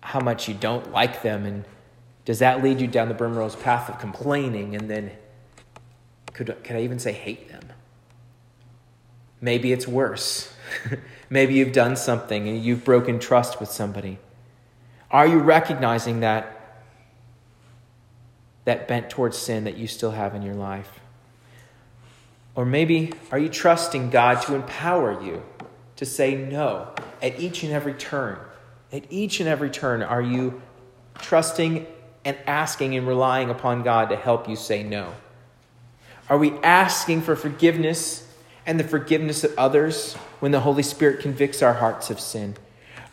how 0.00 0.20
much 0.20 0.48
you 0.48 0.54
don't 0.54 0.90
like 0.92 1.22
them 1.22 1.44
and 1.44 1.64
does 2.24 2.38
that 2.38 2.62
lead 2.62 2.80
you 2.80 2.86
down 2.86 3.08
the 3.08 3.14
Brimrose 3.14 3.60
path 3.60 3.88
of 3.88 3.98
complaining 3.98 4.76
and 4.76 4.88
then 4.88 5.10
could, 6.32 6.56
could 6.64 6.76
I 6.76 6.82
even 6.82 6.98
say 6.98 7.12
hate 7.12 7.48
them? 7.48 7.72
Maybe 9.40 9.72
it's 9.72 9.88
worse. 9.88 10.52
Maybe 11.30 11.54
you've 11.54 11.72
done 11.72 11.96
something 11.96 12.48
and 12.48 12.62
you've 12.62 12.84
broken 12.84 13.18
trust 13.18 13.58
with 13.58 13.70
somebody. 13.70 14.18
Are 15.10 15.26
you 15.26 15.38
recognizing 15.38 16.20
that 16.20 16.58
that 18.64 18.86
bent 18.86 19.10
towards 19.10 19.36
sin 19.36 19.64
that 19.64 19.76
you 19.76 19.88
still 19.88 20.12
have 20.12 20.36
in 20.36 20.42
your 20.42 20.54
life? 20.54 21.00
Or 22.54 22.64
maybe 22.66 23.12
are 23.30 23.38
you 23.38 23.48
trusting 23.48 24.10
God 24.10 24.42
to 24.42 24.54
empower 24.54 25.22
you 25.22 25.42
to 25.96 26.04
say 26.04 26.34
no 26.34 26.88
at 27.22 27.40
each 27.40 27.62
and 27.62 27.72
every 27.72 27.94
turn? 27.94 28.38
At 28.92 29.04
each 29.10 29.40
and 29.40 29.48
every 29.48 29.70
turn, 29.70 30.02
are 30.02 30.20
you 30.20 30.60
trusting 31.18 31.86
and 32.24 32.36
asking 32.46 32.94
and 32.94 33.06
relying 33.06 33.50
upon 33.50 33.82
God 33.82 34.10
to 34.10 34.16
help 34.16 34.48
you 34.48 34.56
say 34.56 34.82
no? 34.82 35.14
Are 36.28 36.38
we 36.38 36.52
asking 36.58 37.22
for 37.22 37.36
forgiveness 37.36 38.26
and 38.66 38.78
the 38.78 38.84
forgiveness 38.84 39.44
of 39.44 39.52
others 39.58 40.14
when 40.40 40.52
the 40.52 40.60
Holy 40.60 40.82
Spirit 40.82 41.20
convicts 41.20 41.62
our 41.62 41.74
hearts 41.74 42.10
of 42.10 42.20
sin? 42.20 42.56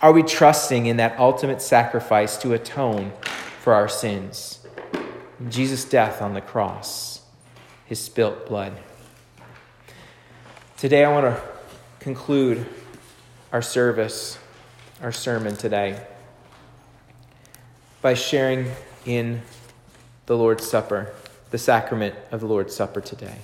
Are 0.02 0.12
we 0.12 0.24
trusting 0.24 0.86
in 0.86 0.98
that 0.98 1.20
ultimate 1.20 1.62
sacrifice 1.62 2.38
to 2.38 2.54
atone 2.54 3.12
for 3.62 3.74
our 3.74 3.90
sins? 3.90 4.66
Jesus' 5.50 5.86
death 5.86 6.22
on 6.22 6.34
the 6.34 6.42
cross, 6.42 7.22
his 7.86 8.00
spilt 8.00 8.46
blood. 8.46 8.78
Today, 10.80 11.04
I 11.04 11.12
want 11.12 11.26
to 11.26 11.42
conclude 12.00 12.66
our 13.52 13.62
service, 13.62 14.40
our 15.02 15.12
sermon 15.12 15.58
today, 15.58 16.02
by 18.02 18.14
sharing 18.14 18.72
in 19.06 19.42
the 20.28 20.38
Lord's 20.38 20.66
Supper, 20.66 21.14
the 21.52 21.58
sacrament 21.58 22.16
of 22.32 22.40
the 22.40 22.46
Lord's 22.46 22.74
Supper 22.74 23.02
today. 23.02 23.40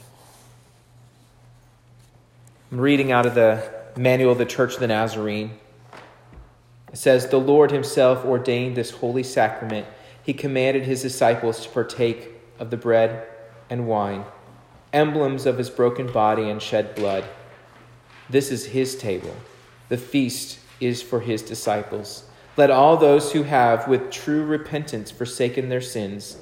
I'm 2.72 2.80
reading 2.80 3.12
out 3.12 3.26
of 3.26 3.36
the 3.36 3.70
Manual 3.98 4.32
of 4.32 4.38
the 4.38 4.46
Church 4.46 4.76
of 4.76 4.80
the 4.80 4.88
Nazarene. 4.88 5.60
It 6.94 6.98
says, 6.98 7.28
The 7.28 7.38
Lord 7.38 7.70
Himself 7.70 8.24
ordained 8.24 8.78
this 8.78 8.92
holy 8.92 9.24
sacrament. 9.24 9.88
He 10.24 10.32
commanded 10.32 10.84
His 10.84 11.02
disciples 11.02 11.60
to 11.64 11.70
partake 11.70 12.30
of 12.60 12.70
the 12.70 12.78
bread 12.78 13.28
and 13.70 13.88
wine 13.90 14.24
emblems 14.96 15.46
of 15.46 15.58
his 15.58 15.70
broken 15.70 16.12
body 16.12 16.50
and 16.50 16.62
shed 16.62 16.96
blood. 16.96 17.26
This 18.30 18.50
is 18.50 18.68
his 18.68 18.96
table. 18.96 19.36
The 19.90 19.98
feast 19.98 20.58
is 20.80 21.02
for 21.02 21.20
his 21.20 21.42
disciples. 21.42 22.24
Let 22.58 22.72
all 22.72 22.96
those 22.96 23.34
who 23.34 23.44
have, 23.44 23.88
with 23.88 24.10
true 24.10 24.46
repentance, 24.46 25.12
forsaken 25.12 25.68
their 25.70 25.82
sins 25.82 26.38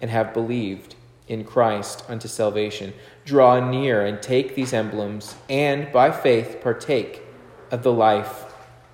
and 0.00 0.10
have 0.10 0.34
believed 0.34 0.96
in 1.28 1.44
Christ 1.44 2.04
unto 2.08 2.28
salvation, 2.28 2.92
draw 3.24 3.58
near 3.70 4.04
and 4.04 4.20
take 4.20 4.54
these 4.54 4.72
emblems, 4.72 5.36
and 5.48 5.90
by 5.92 6.10
faith 6.10 6.58
partake 6.60 7.22
of 7.70 7.82
the 7.82 7.92
life 7.92 8.44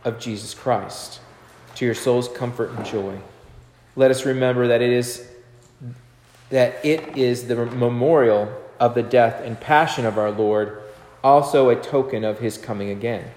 of 0.04 0.20
Jesus 0.20 0.54
Christ, 0.54 1.20
to 1.74 1.84
your 1.84 1.94
soul's 1.94 2.28
comfort 2.28 2.70
and 2.70 2.86
joy. 2.86 3.18
Let 3.96 4.10
us 4.10 4.24
remember 4.24 4.68
that 4.68 4.82
it 4.82 4.92
is 4.92 5.26
that 6.50 6.84
it 6.84 7.16
is 7.16 7.46
the 7.46 7.54
memorial 7.54 8.52
of 8.80 8.94
the 8.94 9.02
death 9.02 9.42
and 9.44 9.60
passion 9.60 10.06
of 10.06 10.18
our 10.18 10.30
Lord, 10.30 10.82
also 11.22 11.68
a 11.68 11.76
token 11.76 12.24
of 12.24 12.40
his 12.40 12.56
coming 12.56 12.88
again. 12.88 13.30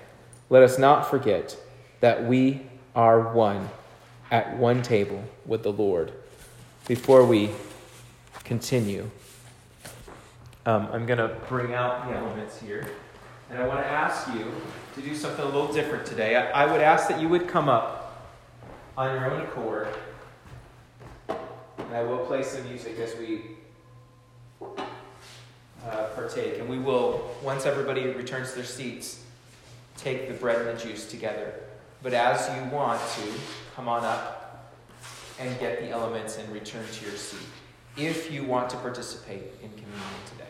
Let 0.50 0.64
us 0.64 0.80
not 0.80 1.10
forget 1.10 1.58
that 2.00 2.26
we 2.26 2.62
are 2.96 3.34
one 3.34 3.70
at 4.32 4.58
one 4.58 4.82
table 4.82 5.24
with 5.46 5.64
the 5.64 5.72
Lord. 5.72 6.14
Before 6.88 7.26
we 7.26 7.50
continue, 8.46 9.10
um, 10.66 10.88
I'm 10.94 11.06
going 11.06 11.20
to 11.20 11.36
bring 11.50 11.74
out 11.74 12.08
the 12.08 12.16
elements 12.16 12.60
here. 12.60 12.90
And 13.50 13.62
I 13.62 13.68
want 13.68 13.82
to 13.82 13.86
ask 13.86 14.34
you 14.34 14.52
to 14.96 15.02
do 15.02 15.16
something 15.16 15.44
a 15.44 15.46
little 15.46 15.72
different 15.72 16.06
today. 16.06 16.38
I, 16.38 16.64
I 16.64 16.72
would 16.72 16.82
ask 16.82 17.10
that 17.10 17.22
you 17.22 17.28
would 17.30 17.48
come 17.48 17.68
up 17.68 18.32
on 18.98 19.14
your 19.14 19.30
own 19.32 19.42
accord. 19.42 19.90
And 21.28 21.94
I 21.94 22.04
will 22.04 22.20
play 22.20 22.44
some 22.44 22.68
music 22.68 22.98
as 23.00 23.16
we 23.18 23.42
uh, 25.90 26.06
partake. 26.16 26.60
And 26.60 26.70
we 26.70 26.80
will, 26.80 27.36
once 27.44 27.66
everybody 27.66 28.08
returns 28.08 28.50
to 28.52 28.56
their 28.56 28.66
seats, 28.66 29.24
take 29.98 30.28
the 30.28 30.34
bread 30.34 30.66
and 30.66 30.78
the 30.78 30.82
juice 30.82 31.10
together. 31.10 31.54
But 32.02 32.14
as 32.14 32.50
you 32.56 32.70
want 32.76 33.00
to, 33.16 33.24
come 33.76 33.88
on 33.88 34.04
up 34.04 34.74
and 35.40 35.60
get 35.60 35.80
the 35.80 35.90
elements 35.90 36.38
and 36.38 36.52
return 36.52 36.86
to 36.92 37.06
your 37.06 37.16
seat 37.16 37.48
if 37.98 38.32
you 38.32 38.44
want 38.44 38.70
to 38.72 38.78
participate 38.78 39.44
in 39.62 39.70
communion 39.70 40.20
today. 40.32 40.44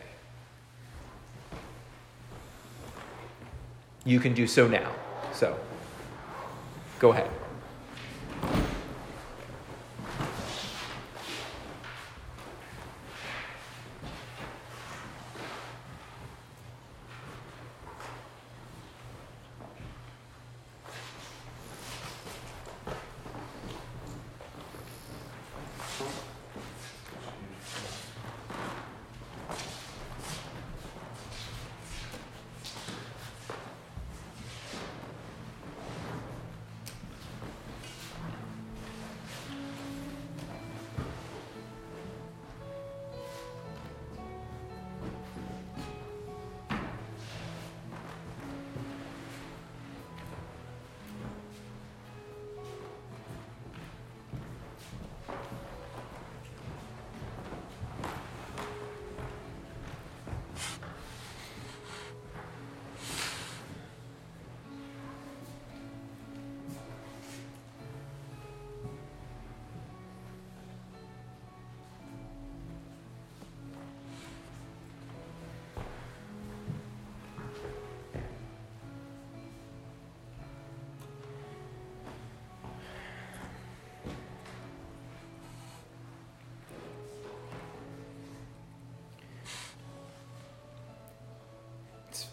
You 4.04 4.20
can 4.20 4.34
do 4.34 4.46
so 4.46 4.68
now. 4.68 4.92
So, 5.32 5.58
go 6.98 7.12
ahead. 7.12 7.30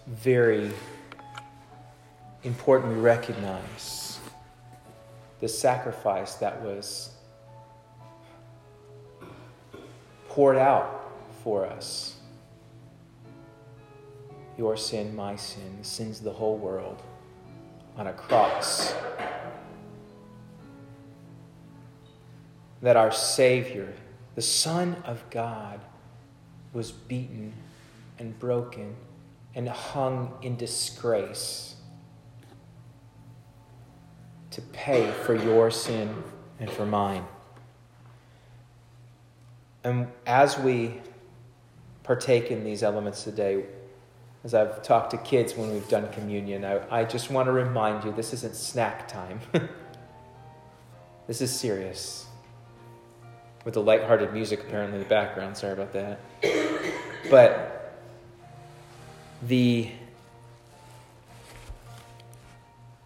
Very 0.08 0.72
important 2.44 2.96
we 2.96 3.00
recognize 3.00 4.20
the 5.40 5.48
sacrifice 5.48 6.36
that 6.36 6.62
was 6.62 7.12
poured 10.30 10.58
out 10.58 11.12
for 11.44 11.66
us. 11.66 12.16
Your 14.58 14.78
sin, 14.78 15.16
my 15.16 15.36
sin, 15.36 15.78
the 15.80 15.84
sins 15.84 16.20
of 16.20 16.26
the 16.26 16.32
whole 16.32 16.58
world 16.58 17.02
on 17.98 18.08
a 18.08 18.14
cross. 18.14 18.94
That 22.82 22.96
our 22.96 23.12
Savior, 23.12 23.94
the 24.36 24.42
Son 24.42 24.96
of 25.06 25.24
God, 25.30 25.80
was 26.74 26.92
beaten 26.92 27.54
and 28.18 28.38
broken 28.40 28.96
and 29.56 29.68
hung 29.68 30.34
in 30.42 30.56
disgrace 30.56 31.76
to 34.52 34.62
pay 34.62 35.12
for 35.24 35.36
your 35.36 35.72
sin 35.72 36.24
and 36.60 36.70
for 36.70 36.86
mine. 36.86 37.26
And 39.84 40.08
as 40.26 40.60
we 40.60 41.02
partake 42.04 42.52
in 42.52 42.64
these 42.64 42.84
elements 42.84 43.24
today, 43.24 43.64
as 44.44 44.54
I've 44.54 44.82
talked 44.84 45.12
to 45.12 45.18
kids 45.18 45.56
when 45.56 45.72
we've 45.72 45.88
done 45.88 46.12
communion, 46.12 46.66
I, 46.66 47.00
I 47.02 47.06
just 47.06 47.30
want 47.30 47.48
to 47.48 47.52
remind 47.52 48.04
you 48.04 48.12
this 48.12 48.34
isn't 48.34 48.56
snack 48.56 49.08
time. 49.08 49.40
this 51.28 51.42
is 51.42 51.52
serious. 51.52 52.26
With 53.64 53.76
the 53.76 53.82
lighthearted 53.82 54.34
music 54.34 54.62
apparently 54.62 54.98
in 54.98 55.04
the 55.04 55.10
background, 55.10 55.56
sorry 55.56 55.74
about 55.74 55.94
that. 55.94 56.20
But 57.30 57.71
the 59.42 59.92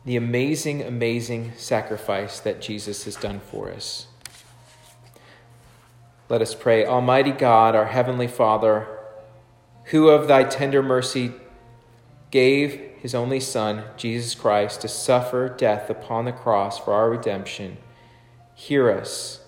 the 0.05 0.17
amazing, 0.17 0.83
amazing 0.83 1.51
sacrifice 1.57 2.39
that 2.39 2.61
Jesus 2.61 3.05
has 3.05 3.15
done 3.15 3.39
for 3.39 3.71
us. 3.71 4.05
Let 6.29 6.43
us 6.43 6.53
pray. 6.53 6.85
Almighty 6.85 7.31
God, 7.31 7.75
our 7.75 7.87
Heavenly 7.87 8.27
Father, 8.27 8.87
who 9.85 10.09
of 10.09 10.27
thy 10.27 10.43
tender 10.43 10.83
mercy 10.83 11.31
gave 12.29 12.79
his 12.99 13.15
only 13.15 13.39
Son, 13.39 13.83
Jesus 13.97 14.35
Christ, 14.35 14.81
to 14.81 14.87
suffer 14.87 15.49
death 15.49 15.89
upon 15.89 16.25
the 16.25 16.31
cross 16.31 16.77
for 16.77 16.93
our 16.93 17.09
redemption, 17.09 17.77
hear 18.53 18.91
us. 18.91 19.41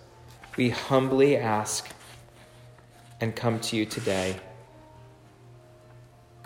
We 0.55 0.69
humbly 0.69 1.37
ask 1.37 1.89
and 3.21 3.35
come 3.35 3.59
to 3.59 3.75
you 3.75 3.85
today. 3.85 4.39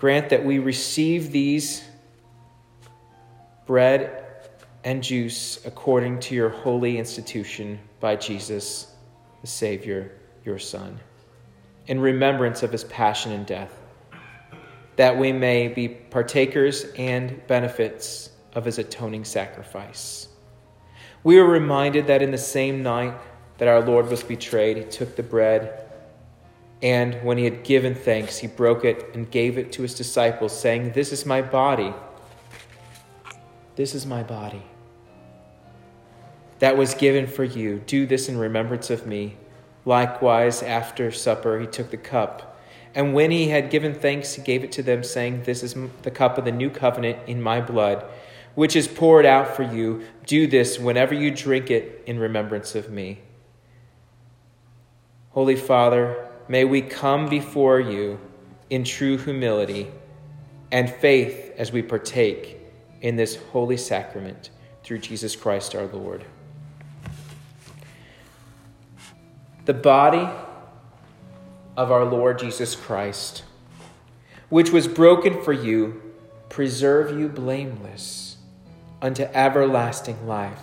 Grant 0.02 0.30
that 0.30 0.44
we 0.44 0.58
receive 0.58 1.32
these 1.32 1.84
bread 3.68 4.50
and 4.84 5.04
juice 5.04 5.64
according 5.64 6.20
to 6.22 6.34
your 6.34 6.50
holy 6.50 6.98
institution 6.98 7.80
by 8.00 8.16
Jesus, 8.16 8.96
the 9.42 9.48
Savior, 9.48 10.18
your 10.44 10.58
Son, 10.58 11.00
in 11.86 12.00
remembrance 12.00 12.64
of 12.64 12.72
his 12.72 12.84
passion 12.86 13.32
and 13.32 13.46
death 13.46 13.80
that 14.96 15.16
we 15.16 15.32
may 15.32 15.68
be 15.68 15.88
partakers 15.88 16.86
and 16.98 17.40
benefits 17.46 18.32
of 18.54 18.66
his 18.66 18.80
atoning 18.80 19.24
sacrifice. 19.24 20.30
We 21.24 21.38
are 21.38 21.46
reminded 21.46 22.08
that 22.08 22.24
in 22.24 22.32
the 22.32 22.40
same 22.40 22.82
night 22.82 23.14
that 23.60 23.68
our 23.68 23.82
Lord 23.82 24.10
was 24.10 24.24
betrayed, 24.24 24.78
he 24.78 24.84
took 24.84 25.16
the 25.16 25.22
bread, 25.22 25.91
and 26.82 27.14
when 27.24 27.38
he 27.38 27.44
had 27.44 27.64
given 27.64 27.94
thanks, 27.94 28.40
he 28.40 28.48
broke 28.48 28.84
it 28.84 29.14
and 29.14 29.30
gave 29.30 29.58
it 29.58 29.72
to 29.74 29.84
his 29.84 29.94
disciples, 29.94 30.58
saying, 30.58 30.94
This 30.94 31.12
is 31.12 31.26
my 31.26 31.42
body. 31.42 31.94
This 33.76 33.94
is 33.94 34.06
my 34.06 34.24
body. 34.24 34.64
That 36.60 36.78
was 36.78 36.96
given 36.96 37.28
for 37.28 37.44
you. 37.44 37.82
Do 37.86 38.06
this 38.06 38.30
in 38.30 38.38
remembrance 38.38 38.90
of 38.90 39.06
me. 39.06 39.38
Likewise, 39.86 40.64
after 40.64 41.12
supper, 41.12 41.60
he 41.60 41.68
took 41.68 41.92
the 41.92 41.98
cup. 41.98 42.60
And 42.94 43.14
when 43.14 43.32
he 43.32 43.50
had 43.50 43.70
given 43.70 43.94
thanks, 43.94 44.34
he 44.34 44.42
gave 44.42 44.64
it 44.64 44.72
to 44.74 44.84
them, 44.84 45.04
saying, 45.04 45.44
This 45.44 45.64
is 45.64 45.76
the 46.02 46.12
cup 46.12 46.38
of 46.38 46.46
the 46.46 46.52
new 46.52 46.72
covenant 46.72 47.20
in 47.28 47.42
my 47.42 47.62
blood, 47.62 48.04
which 48.56 48.76
is 48.76 48.88
poured 48.88 49.26
out 49.26 49.56
for 49.56 49.64
you. 49.64 50.04
Do 50.26 50.48
this 50.48 50.80
whenever 50.80 51.14
you 51.14 51.30
drink 51.30 51.70
it 51.70 52.04
in 52.08 52.18
remembrance 52.18 52.74
of 52.74 52.90
me. 52.90 53.22
Holy 55.30 55.56
Father, 55.56 56.31
may 56.48 56.66
we 56.66 56.82
come 56.82 57.28
before 57.28 57.80
you 57.80 58.20
in 58.70 58.84
true 58.84 59.18
humility 59.18 59.88
and 60.72 60.90
faith 60.90 61.54
as 61.58 61.72
we 61.72 61.82
partake 61.82 62.58
in 63.02 63.16
this 63.16 63.36
holy 63.52 63.78
sacrament 63.78 64.50
through 64.84 65.00
Jesus 65.00 65.36
Christ 65.36 65.76
our 65.76 65.86
Lord. 65.88 66.24
The 69.66 69.74
body 69.74 70.28
of 71.78 71.92
our 71.92 72.06
Lord 72.06 72.40
Jesus 72.40 72.76
Christ, 72.76 73.44
which 74.50 74.72
was 74.72 74.88
broken 74.88 75.42
for 75.44 75.54
you, 75.54 76.02
preserve 76.50 77.18
you 77.18 77.28
blameless 77.30 78.38
unto 79.02 79.24
everlasting 79.24 80.28
life. 80.28 80.60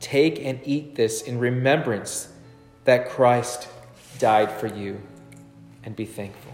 Take 0.00 0.44
and 0.44 0.60
eat 0.64 0.94
this 0.94 1.22
in 1.22 1.38
remembrance 1.38 2.28
that 2.84 3.08
Christ 3.08 3.68
died 4.18 4.50
for 4.52 4.66
you, 4.66 5.00
and 5.84 5.96
be 5.96 6.04
thankful. 6.04 6.52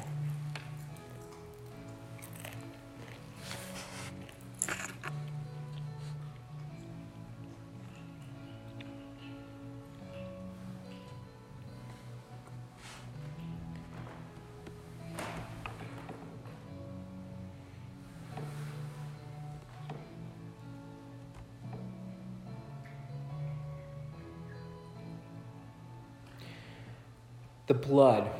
the 27.68 27.74
blood 27.74 28.30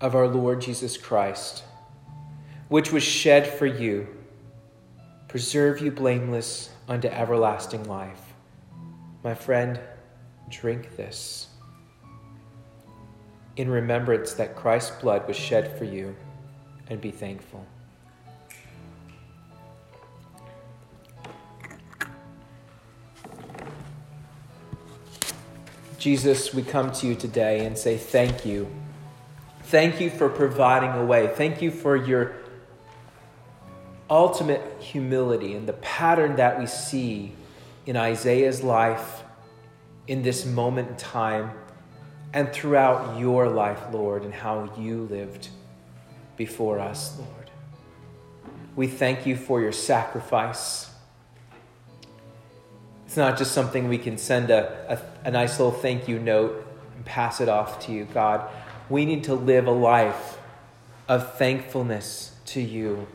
of 0.00 0.14
our 0.14 0.28
Lord 0.28 0.60
Jesus 0.60 0.96
Christ, 0.96 1.64
which 2.68 2.92
was 2.92 3.02
shed 3.02 3.46
for 3.46 3.66
you, 3.66 4.06
preserve 5.28 5.80
you 5.80 5.90
blameless 5.90 6.70
unto 6.88 7.08
everlasting 7.08 7.84
life. 7.84 8.34
My 9.22 9.34
friend, 9.34 9.80
drink 10.48 10.96
this 10.96 11.48
in 13.56 13.70
remembrance 13.70 14.34
that 14.34 14.54
Christ's 14.54 15.00
blood 15.00 15.26
was 15.26 15.36
shed 15.36 15.76
for 15.78 15.84
you, 15.84 16.14
and 16.88 17.00
be 17.00 17.10
thankful. 17.10 17.66
Jesus, 25.98 26.54
we 26.54 26.62
come 26.62 26.92
to 26.92 27.06
you 27.06 27.14
today 27.14 27.64
and 27.64 27.76
say 27.76 27.96
thank 27.96 28.44
you. 28.44 28.70
Thank 29.66 30.00
you 30.00 30.10
for 30.10 30.28
providing 30.28 30.90
a 30.90 31.04
way. 31.04 31.26
Thank 31.26 31.60
you 31.60 31.72
for 31.72 31.96
your 31.96 32.36
ultimate 34.08 34.62
humility 34.78 35.54
and 35.54 35.68
the 35.68 35.72
pattern 35.72 36.36
that 36.36 36.60
we 36.60 36.66
see 36.66 37.32
in 37.84 37.96
Isaiah's 37.96 38.62
life 38.62 39.24
in 40.06 40.22
this 40.22 40.46
moment 40.46 40.90
in 40.90 40.96
time 40.96 41.50
and 42.32 42.52
throughout 42.52 43.18
your 43.18 43.48
life, 43.48 43.80
Lord, 43.90 44.22
and 44.22 44.32
how 44.32 44.72
you 44.78 45.08
lived 45.10 45.48
before 46.36 46.78
us, 46.78 47.18
Lord. 47.18 47.50
We 48.76 48.86
thank 48.86 49.26
you 49.26 49.34
for 49.34 49.60
your 49.60 49.72
sacrifice. 49.72 50.90
It's 53.04 53.16
not 53.16 53.36
just 53.36 53.50
something 53.50 53.88
we 53.88 53.98
can 53.98 54.16
send 54.16 54.50
a, 54.50 55.00
a, 55.24 55.26
a 55.26 55.30
nice 55.32 55.58
little 55.58 55.72
thank 55.72 56.06
you 56.06 56.20
note 56.20 56.64
and 56.94 57.04
pass 57.04 57.40
it 57.40 57.48
off 57.48 57.84
to 57.86 57.92
you, 57.92 58.04
God. 58.04 58.48
We 58.88 59.04
need 59.04 59.24
to 59.24 59.34
live 59.34 59.66
a 59.66 59.72
life 59.72 60.38
of 61.08 61.36
thankfulness 61.36 62.36
to 62.46 62.60
you. 62.60 63.06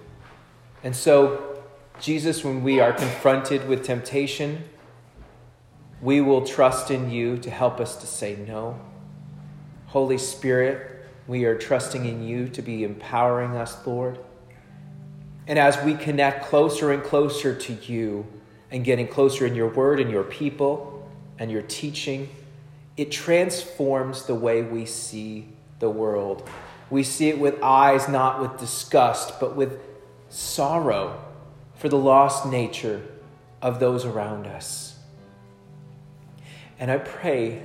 And 0.83 0.95
so, 0.95 1.63
Jesus, 1.99 2.43
when 2.43 2.63
we 2.63 2.79
are 2.79 2.93
confronted 2.93 3.67
with 3.67 3.83
temptation, 3.83 4.63
we 6.01 6.19
will 6.19 6.45
trust 6.45 6.89
in 6.89 7.11
you 7.11 7.37
to 7.37 7.49
help 7.49 7.79
us 7.79 7.95
to 7.97 8.07
say 8.07 8.35
no. 8.47 8.79
Holy 9.87 10.17
Spirit, 10.17 11.05
we 11.27 11.45
are 11.45 11.57
trusting 11.57 12.05
in 12.05 12.23
you 12.23 12.47
to 12.49 12.61
be 12.61 12.83
empowering 12.83 13.55
us, 13.55 13.85
Lord. 13.85 14.19
And 15.47 15.59
as 15.59 15.81
we 15.83 15.93
connect 15.93 16.45
closer 16.45 16.91
and 16.91 17.03
closer 17.03 17.53
to 17.55 17.73
you, 17.73 18.25
and 18.71 18.85
getting 18.85 19.07
closer 19.07 19.45
in 19.45 19.53
your 19.53 19.67
word 19.67 19.99
and 19.99 20.09
your 20.09 20.23
people 20.23 21.07
and 21.37 21.51
your 21.51 21.61
teaching, 21.61 22.29
it 22.97 23.11
transforms 23.11 24.25
the 24.25 24.35
way 24.35 24.61
we 24.61 24.85
see 24.85 25.49
the 25.81 25.89
world. 25.89 26.47
We 26.89 27.03
see 27.03 27.27
it 27.27 27.37
with 27.37 27.61
eyes 27.61 28.07
not 28.07 28.39
with 28.39 28.57
disgust, 28.57 29.37
but 29.41 29.55
with 29.57 29.81
sorrow 30.29 31.21
for 31.75 31.89
the 31.89 31.97
lost 31.97 32.45
nature 32.45 33.01
of 33.61 33.81
those 33.81 34.05
around 34.05 34.47
us. 34.47 34.97
And 36.79 36.89
I 36.89 36.97
pray 36.97 37.61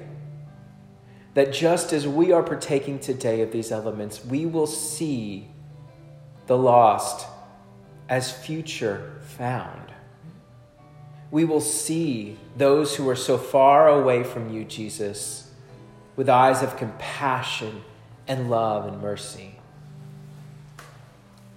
that 1.35 1.53
just 1.53 1.93
as 1.93 2.09
we 2.09 2.33
are 2.33 2.43
partaking 2.43 2.99
today 2.99 3.43
of 3.43 3.53
these 3.53 3.71
elements, 3.71 4.25
we 4.25 4.47
will 4.47 4.67
see 4.67 5.47
the 6.49 6.59
lost 6.59 7.29
as 8.09 8.33
future 8.33 9.21
found 9.37 9.93
we 11.31 11.45
will 11.45 11.61
see 11.61 12.39
those 12.57 12.97
who 12.97 13.09
are 13.09 13.17
so 13.17 13.37
far 13.37 13.89
away 13.89 14.23
from 14.23 14.53
you, 14.53 14.65
Jesus, 14.65 15.51
with 16.15 16.29
eyes 16.29 16.63
of 16.63 16.77
compassion 16.77 17.83
and 18.29 18.51
love 18.51 18.87
and 18.87 19.01
mercy. 19.01 19.57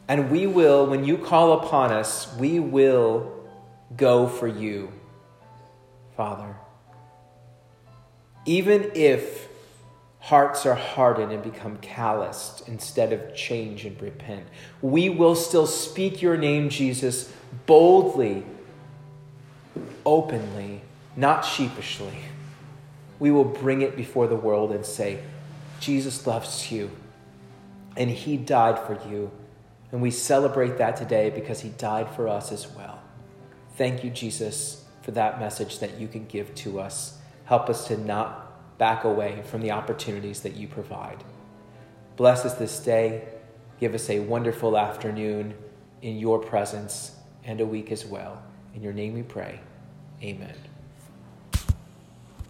And 0.08 0.32
we 0.32 0.48
will, 0.48 0.88
when 0.88 1.04
you 1.04 1.18
call 1.18 1.54
upon 1.54 1.92
us, 1.92 2.34
we 2.38 2.60
will 2.60 3.32
go 3.96 4.28
for 4.28 4.48
you, 4.48 4.92
Father. 6.16 6.56
Even 8.46 8.92
if 8.96 9.50
hearts 10.20 10.66
are 10.66 10.76
hardened 10.76 11.32
and 11.32 11.42
become 11.42 11.78
calloused 11.78 12.68
instead 12.68 13.14
of 13.14 13.36
change 13.36 13.86
and 13.86 14.00
repent. 14.02 14.46
We 14.82 15.10
will 15.10 15.36
still 15.36 15.66
speak 15.66 16.22
your 16.22 16.38
name, 16.38 16.70
Jesus, 16.70 17.34
boldly, 17.66 18.44
openly, 20.06 20.82
not 21.16 21.46
sheepishly. 21.46 22.14
We 23.18 23.32
will 23.32 23.46
bring 23.46 23.82
it 23.82 23.96
before 23.96 24.28
the 24.28 24.36
world 24.36 24.72
and 24.72 24.86
say, 24.86 25.20
Jesus 25.80 26.28
loves 26.28 26.72
you, 26.72 26.92
and 27.96 28.10
he 28.10 28.38
died 28.38 28.80
for 28.80 29.00
you. 29.10 29.32
And 29.92 30.02
we 30.02 30.12
celebrate 30.12 30.78
that 30.78 30.96
today 30.96 31.30
because 31.30 31.62
he 31.62 31.70
died 31.70 32.10
for 32.16 32.28
us 32.28 32.52
as 32.52 32.68
well. 32.68 33.02
Thank 33.76 34.04
you, 34.04 34.10
Jesus, 34.10 34.86
for 35.02 35.12
that 35.12 35.40
message 35.40 35.80
that 35.80 36.00
you 36.00 36.08
can 36.08 36.26
give 36.28 36.54
to 36.56 36.80
us. 36.80 37.18
Help 37.46 37.70
us 37.70 37.88
to 37.88 37.98
not 37.98 38.78
back 38.78 39.04
away 39.04 39.42
from 39.46 39.62
the 39.62 39.72
opportunities 39.72 40.42
that 40.42 40.56
you 40.56 40.68
provide. 40.68 41.24
Bless 42.18 42.46
us 42.46 42.54
this 42.56 42.80
day. 42.80 43.28
Give 43.80 43.96
us 43.96 44.10
a 44.10 44.20
wonderful 44.20 44.78
afternoon 44.78 45.56
in 46.02 46.18
your 46.18 46.40
presence 46.40 47.16
and 47.44 47.62
a 47.62 47.66
week 47.66 47.92
as 47.92 48.06
well. 48.06 48.44
In 48.76 48.84
your 48.84 48.94
name 48.94 49.14
we 49.14 49.24
pray. 49.24 49.60
Amen. 50.22 50.69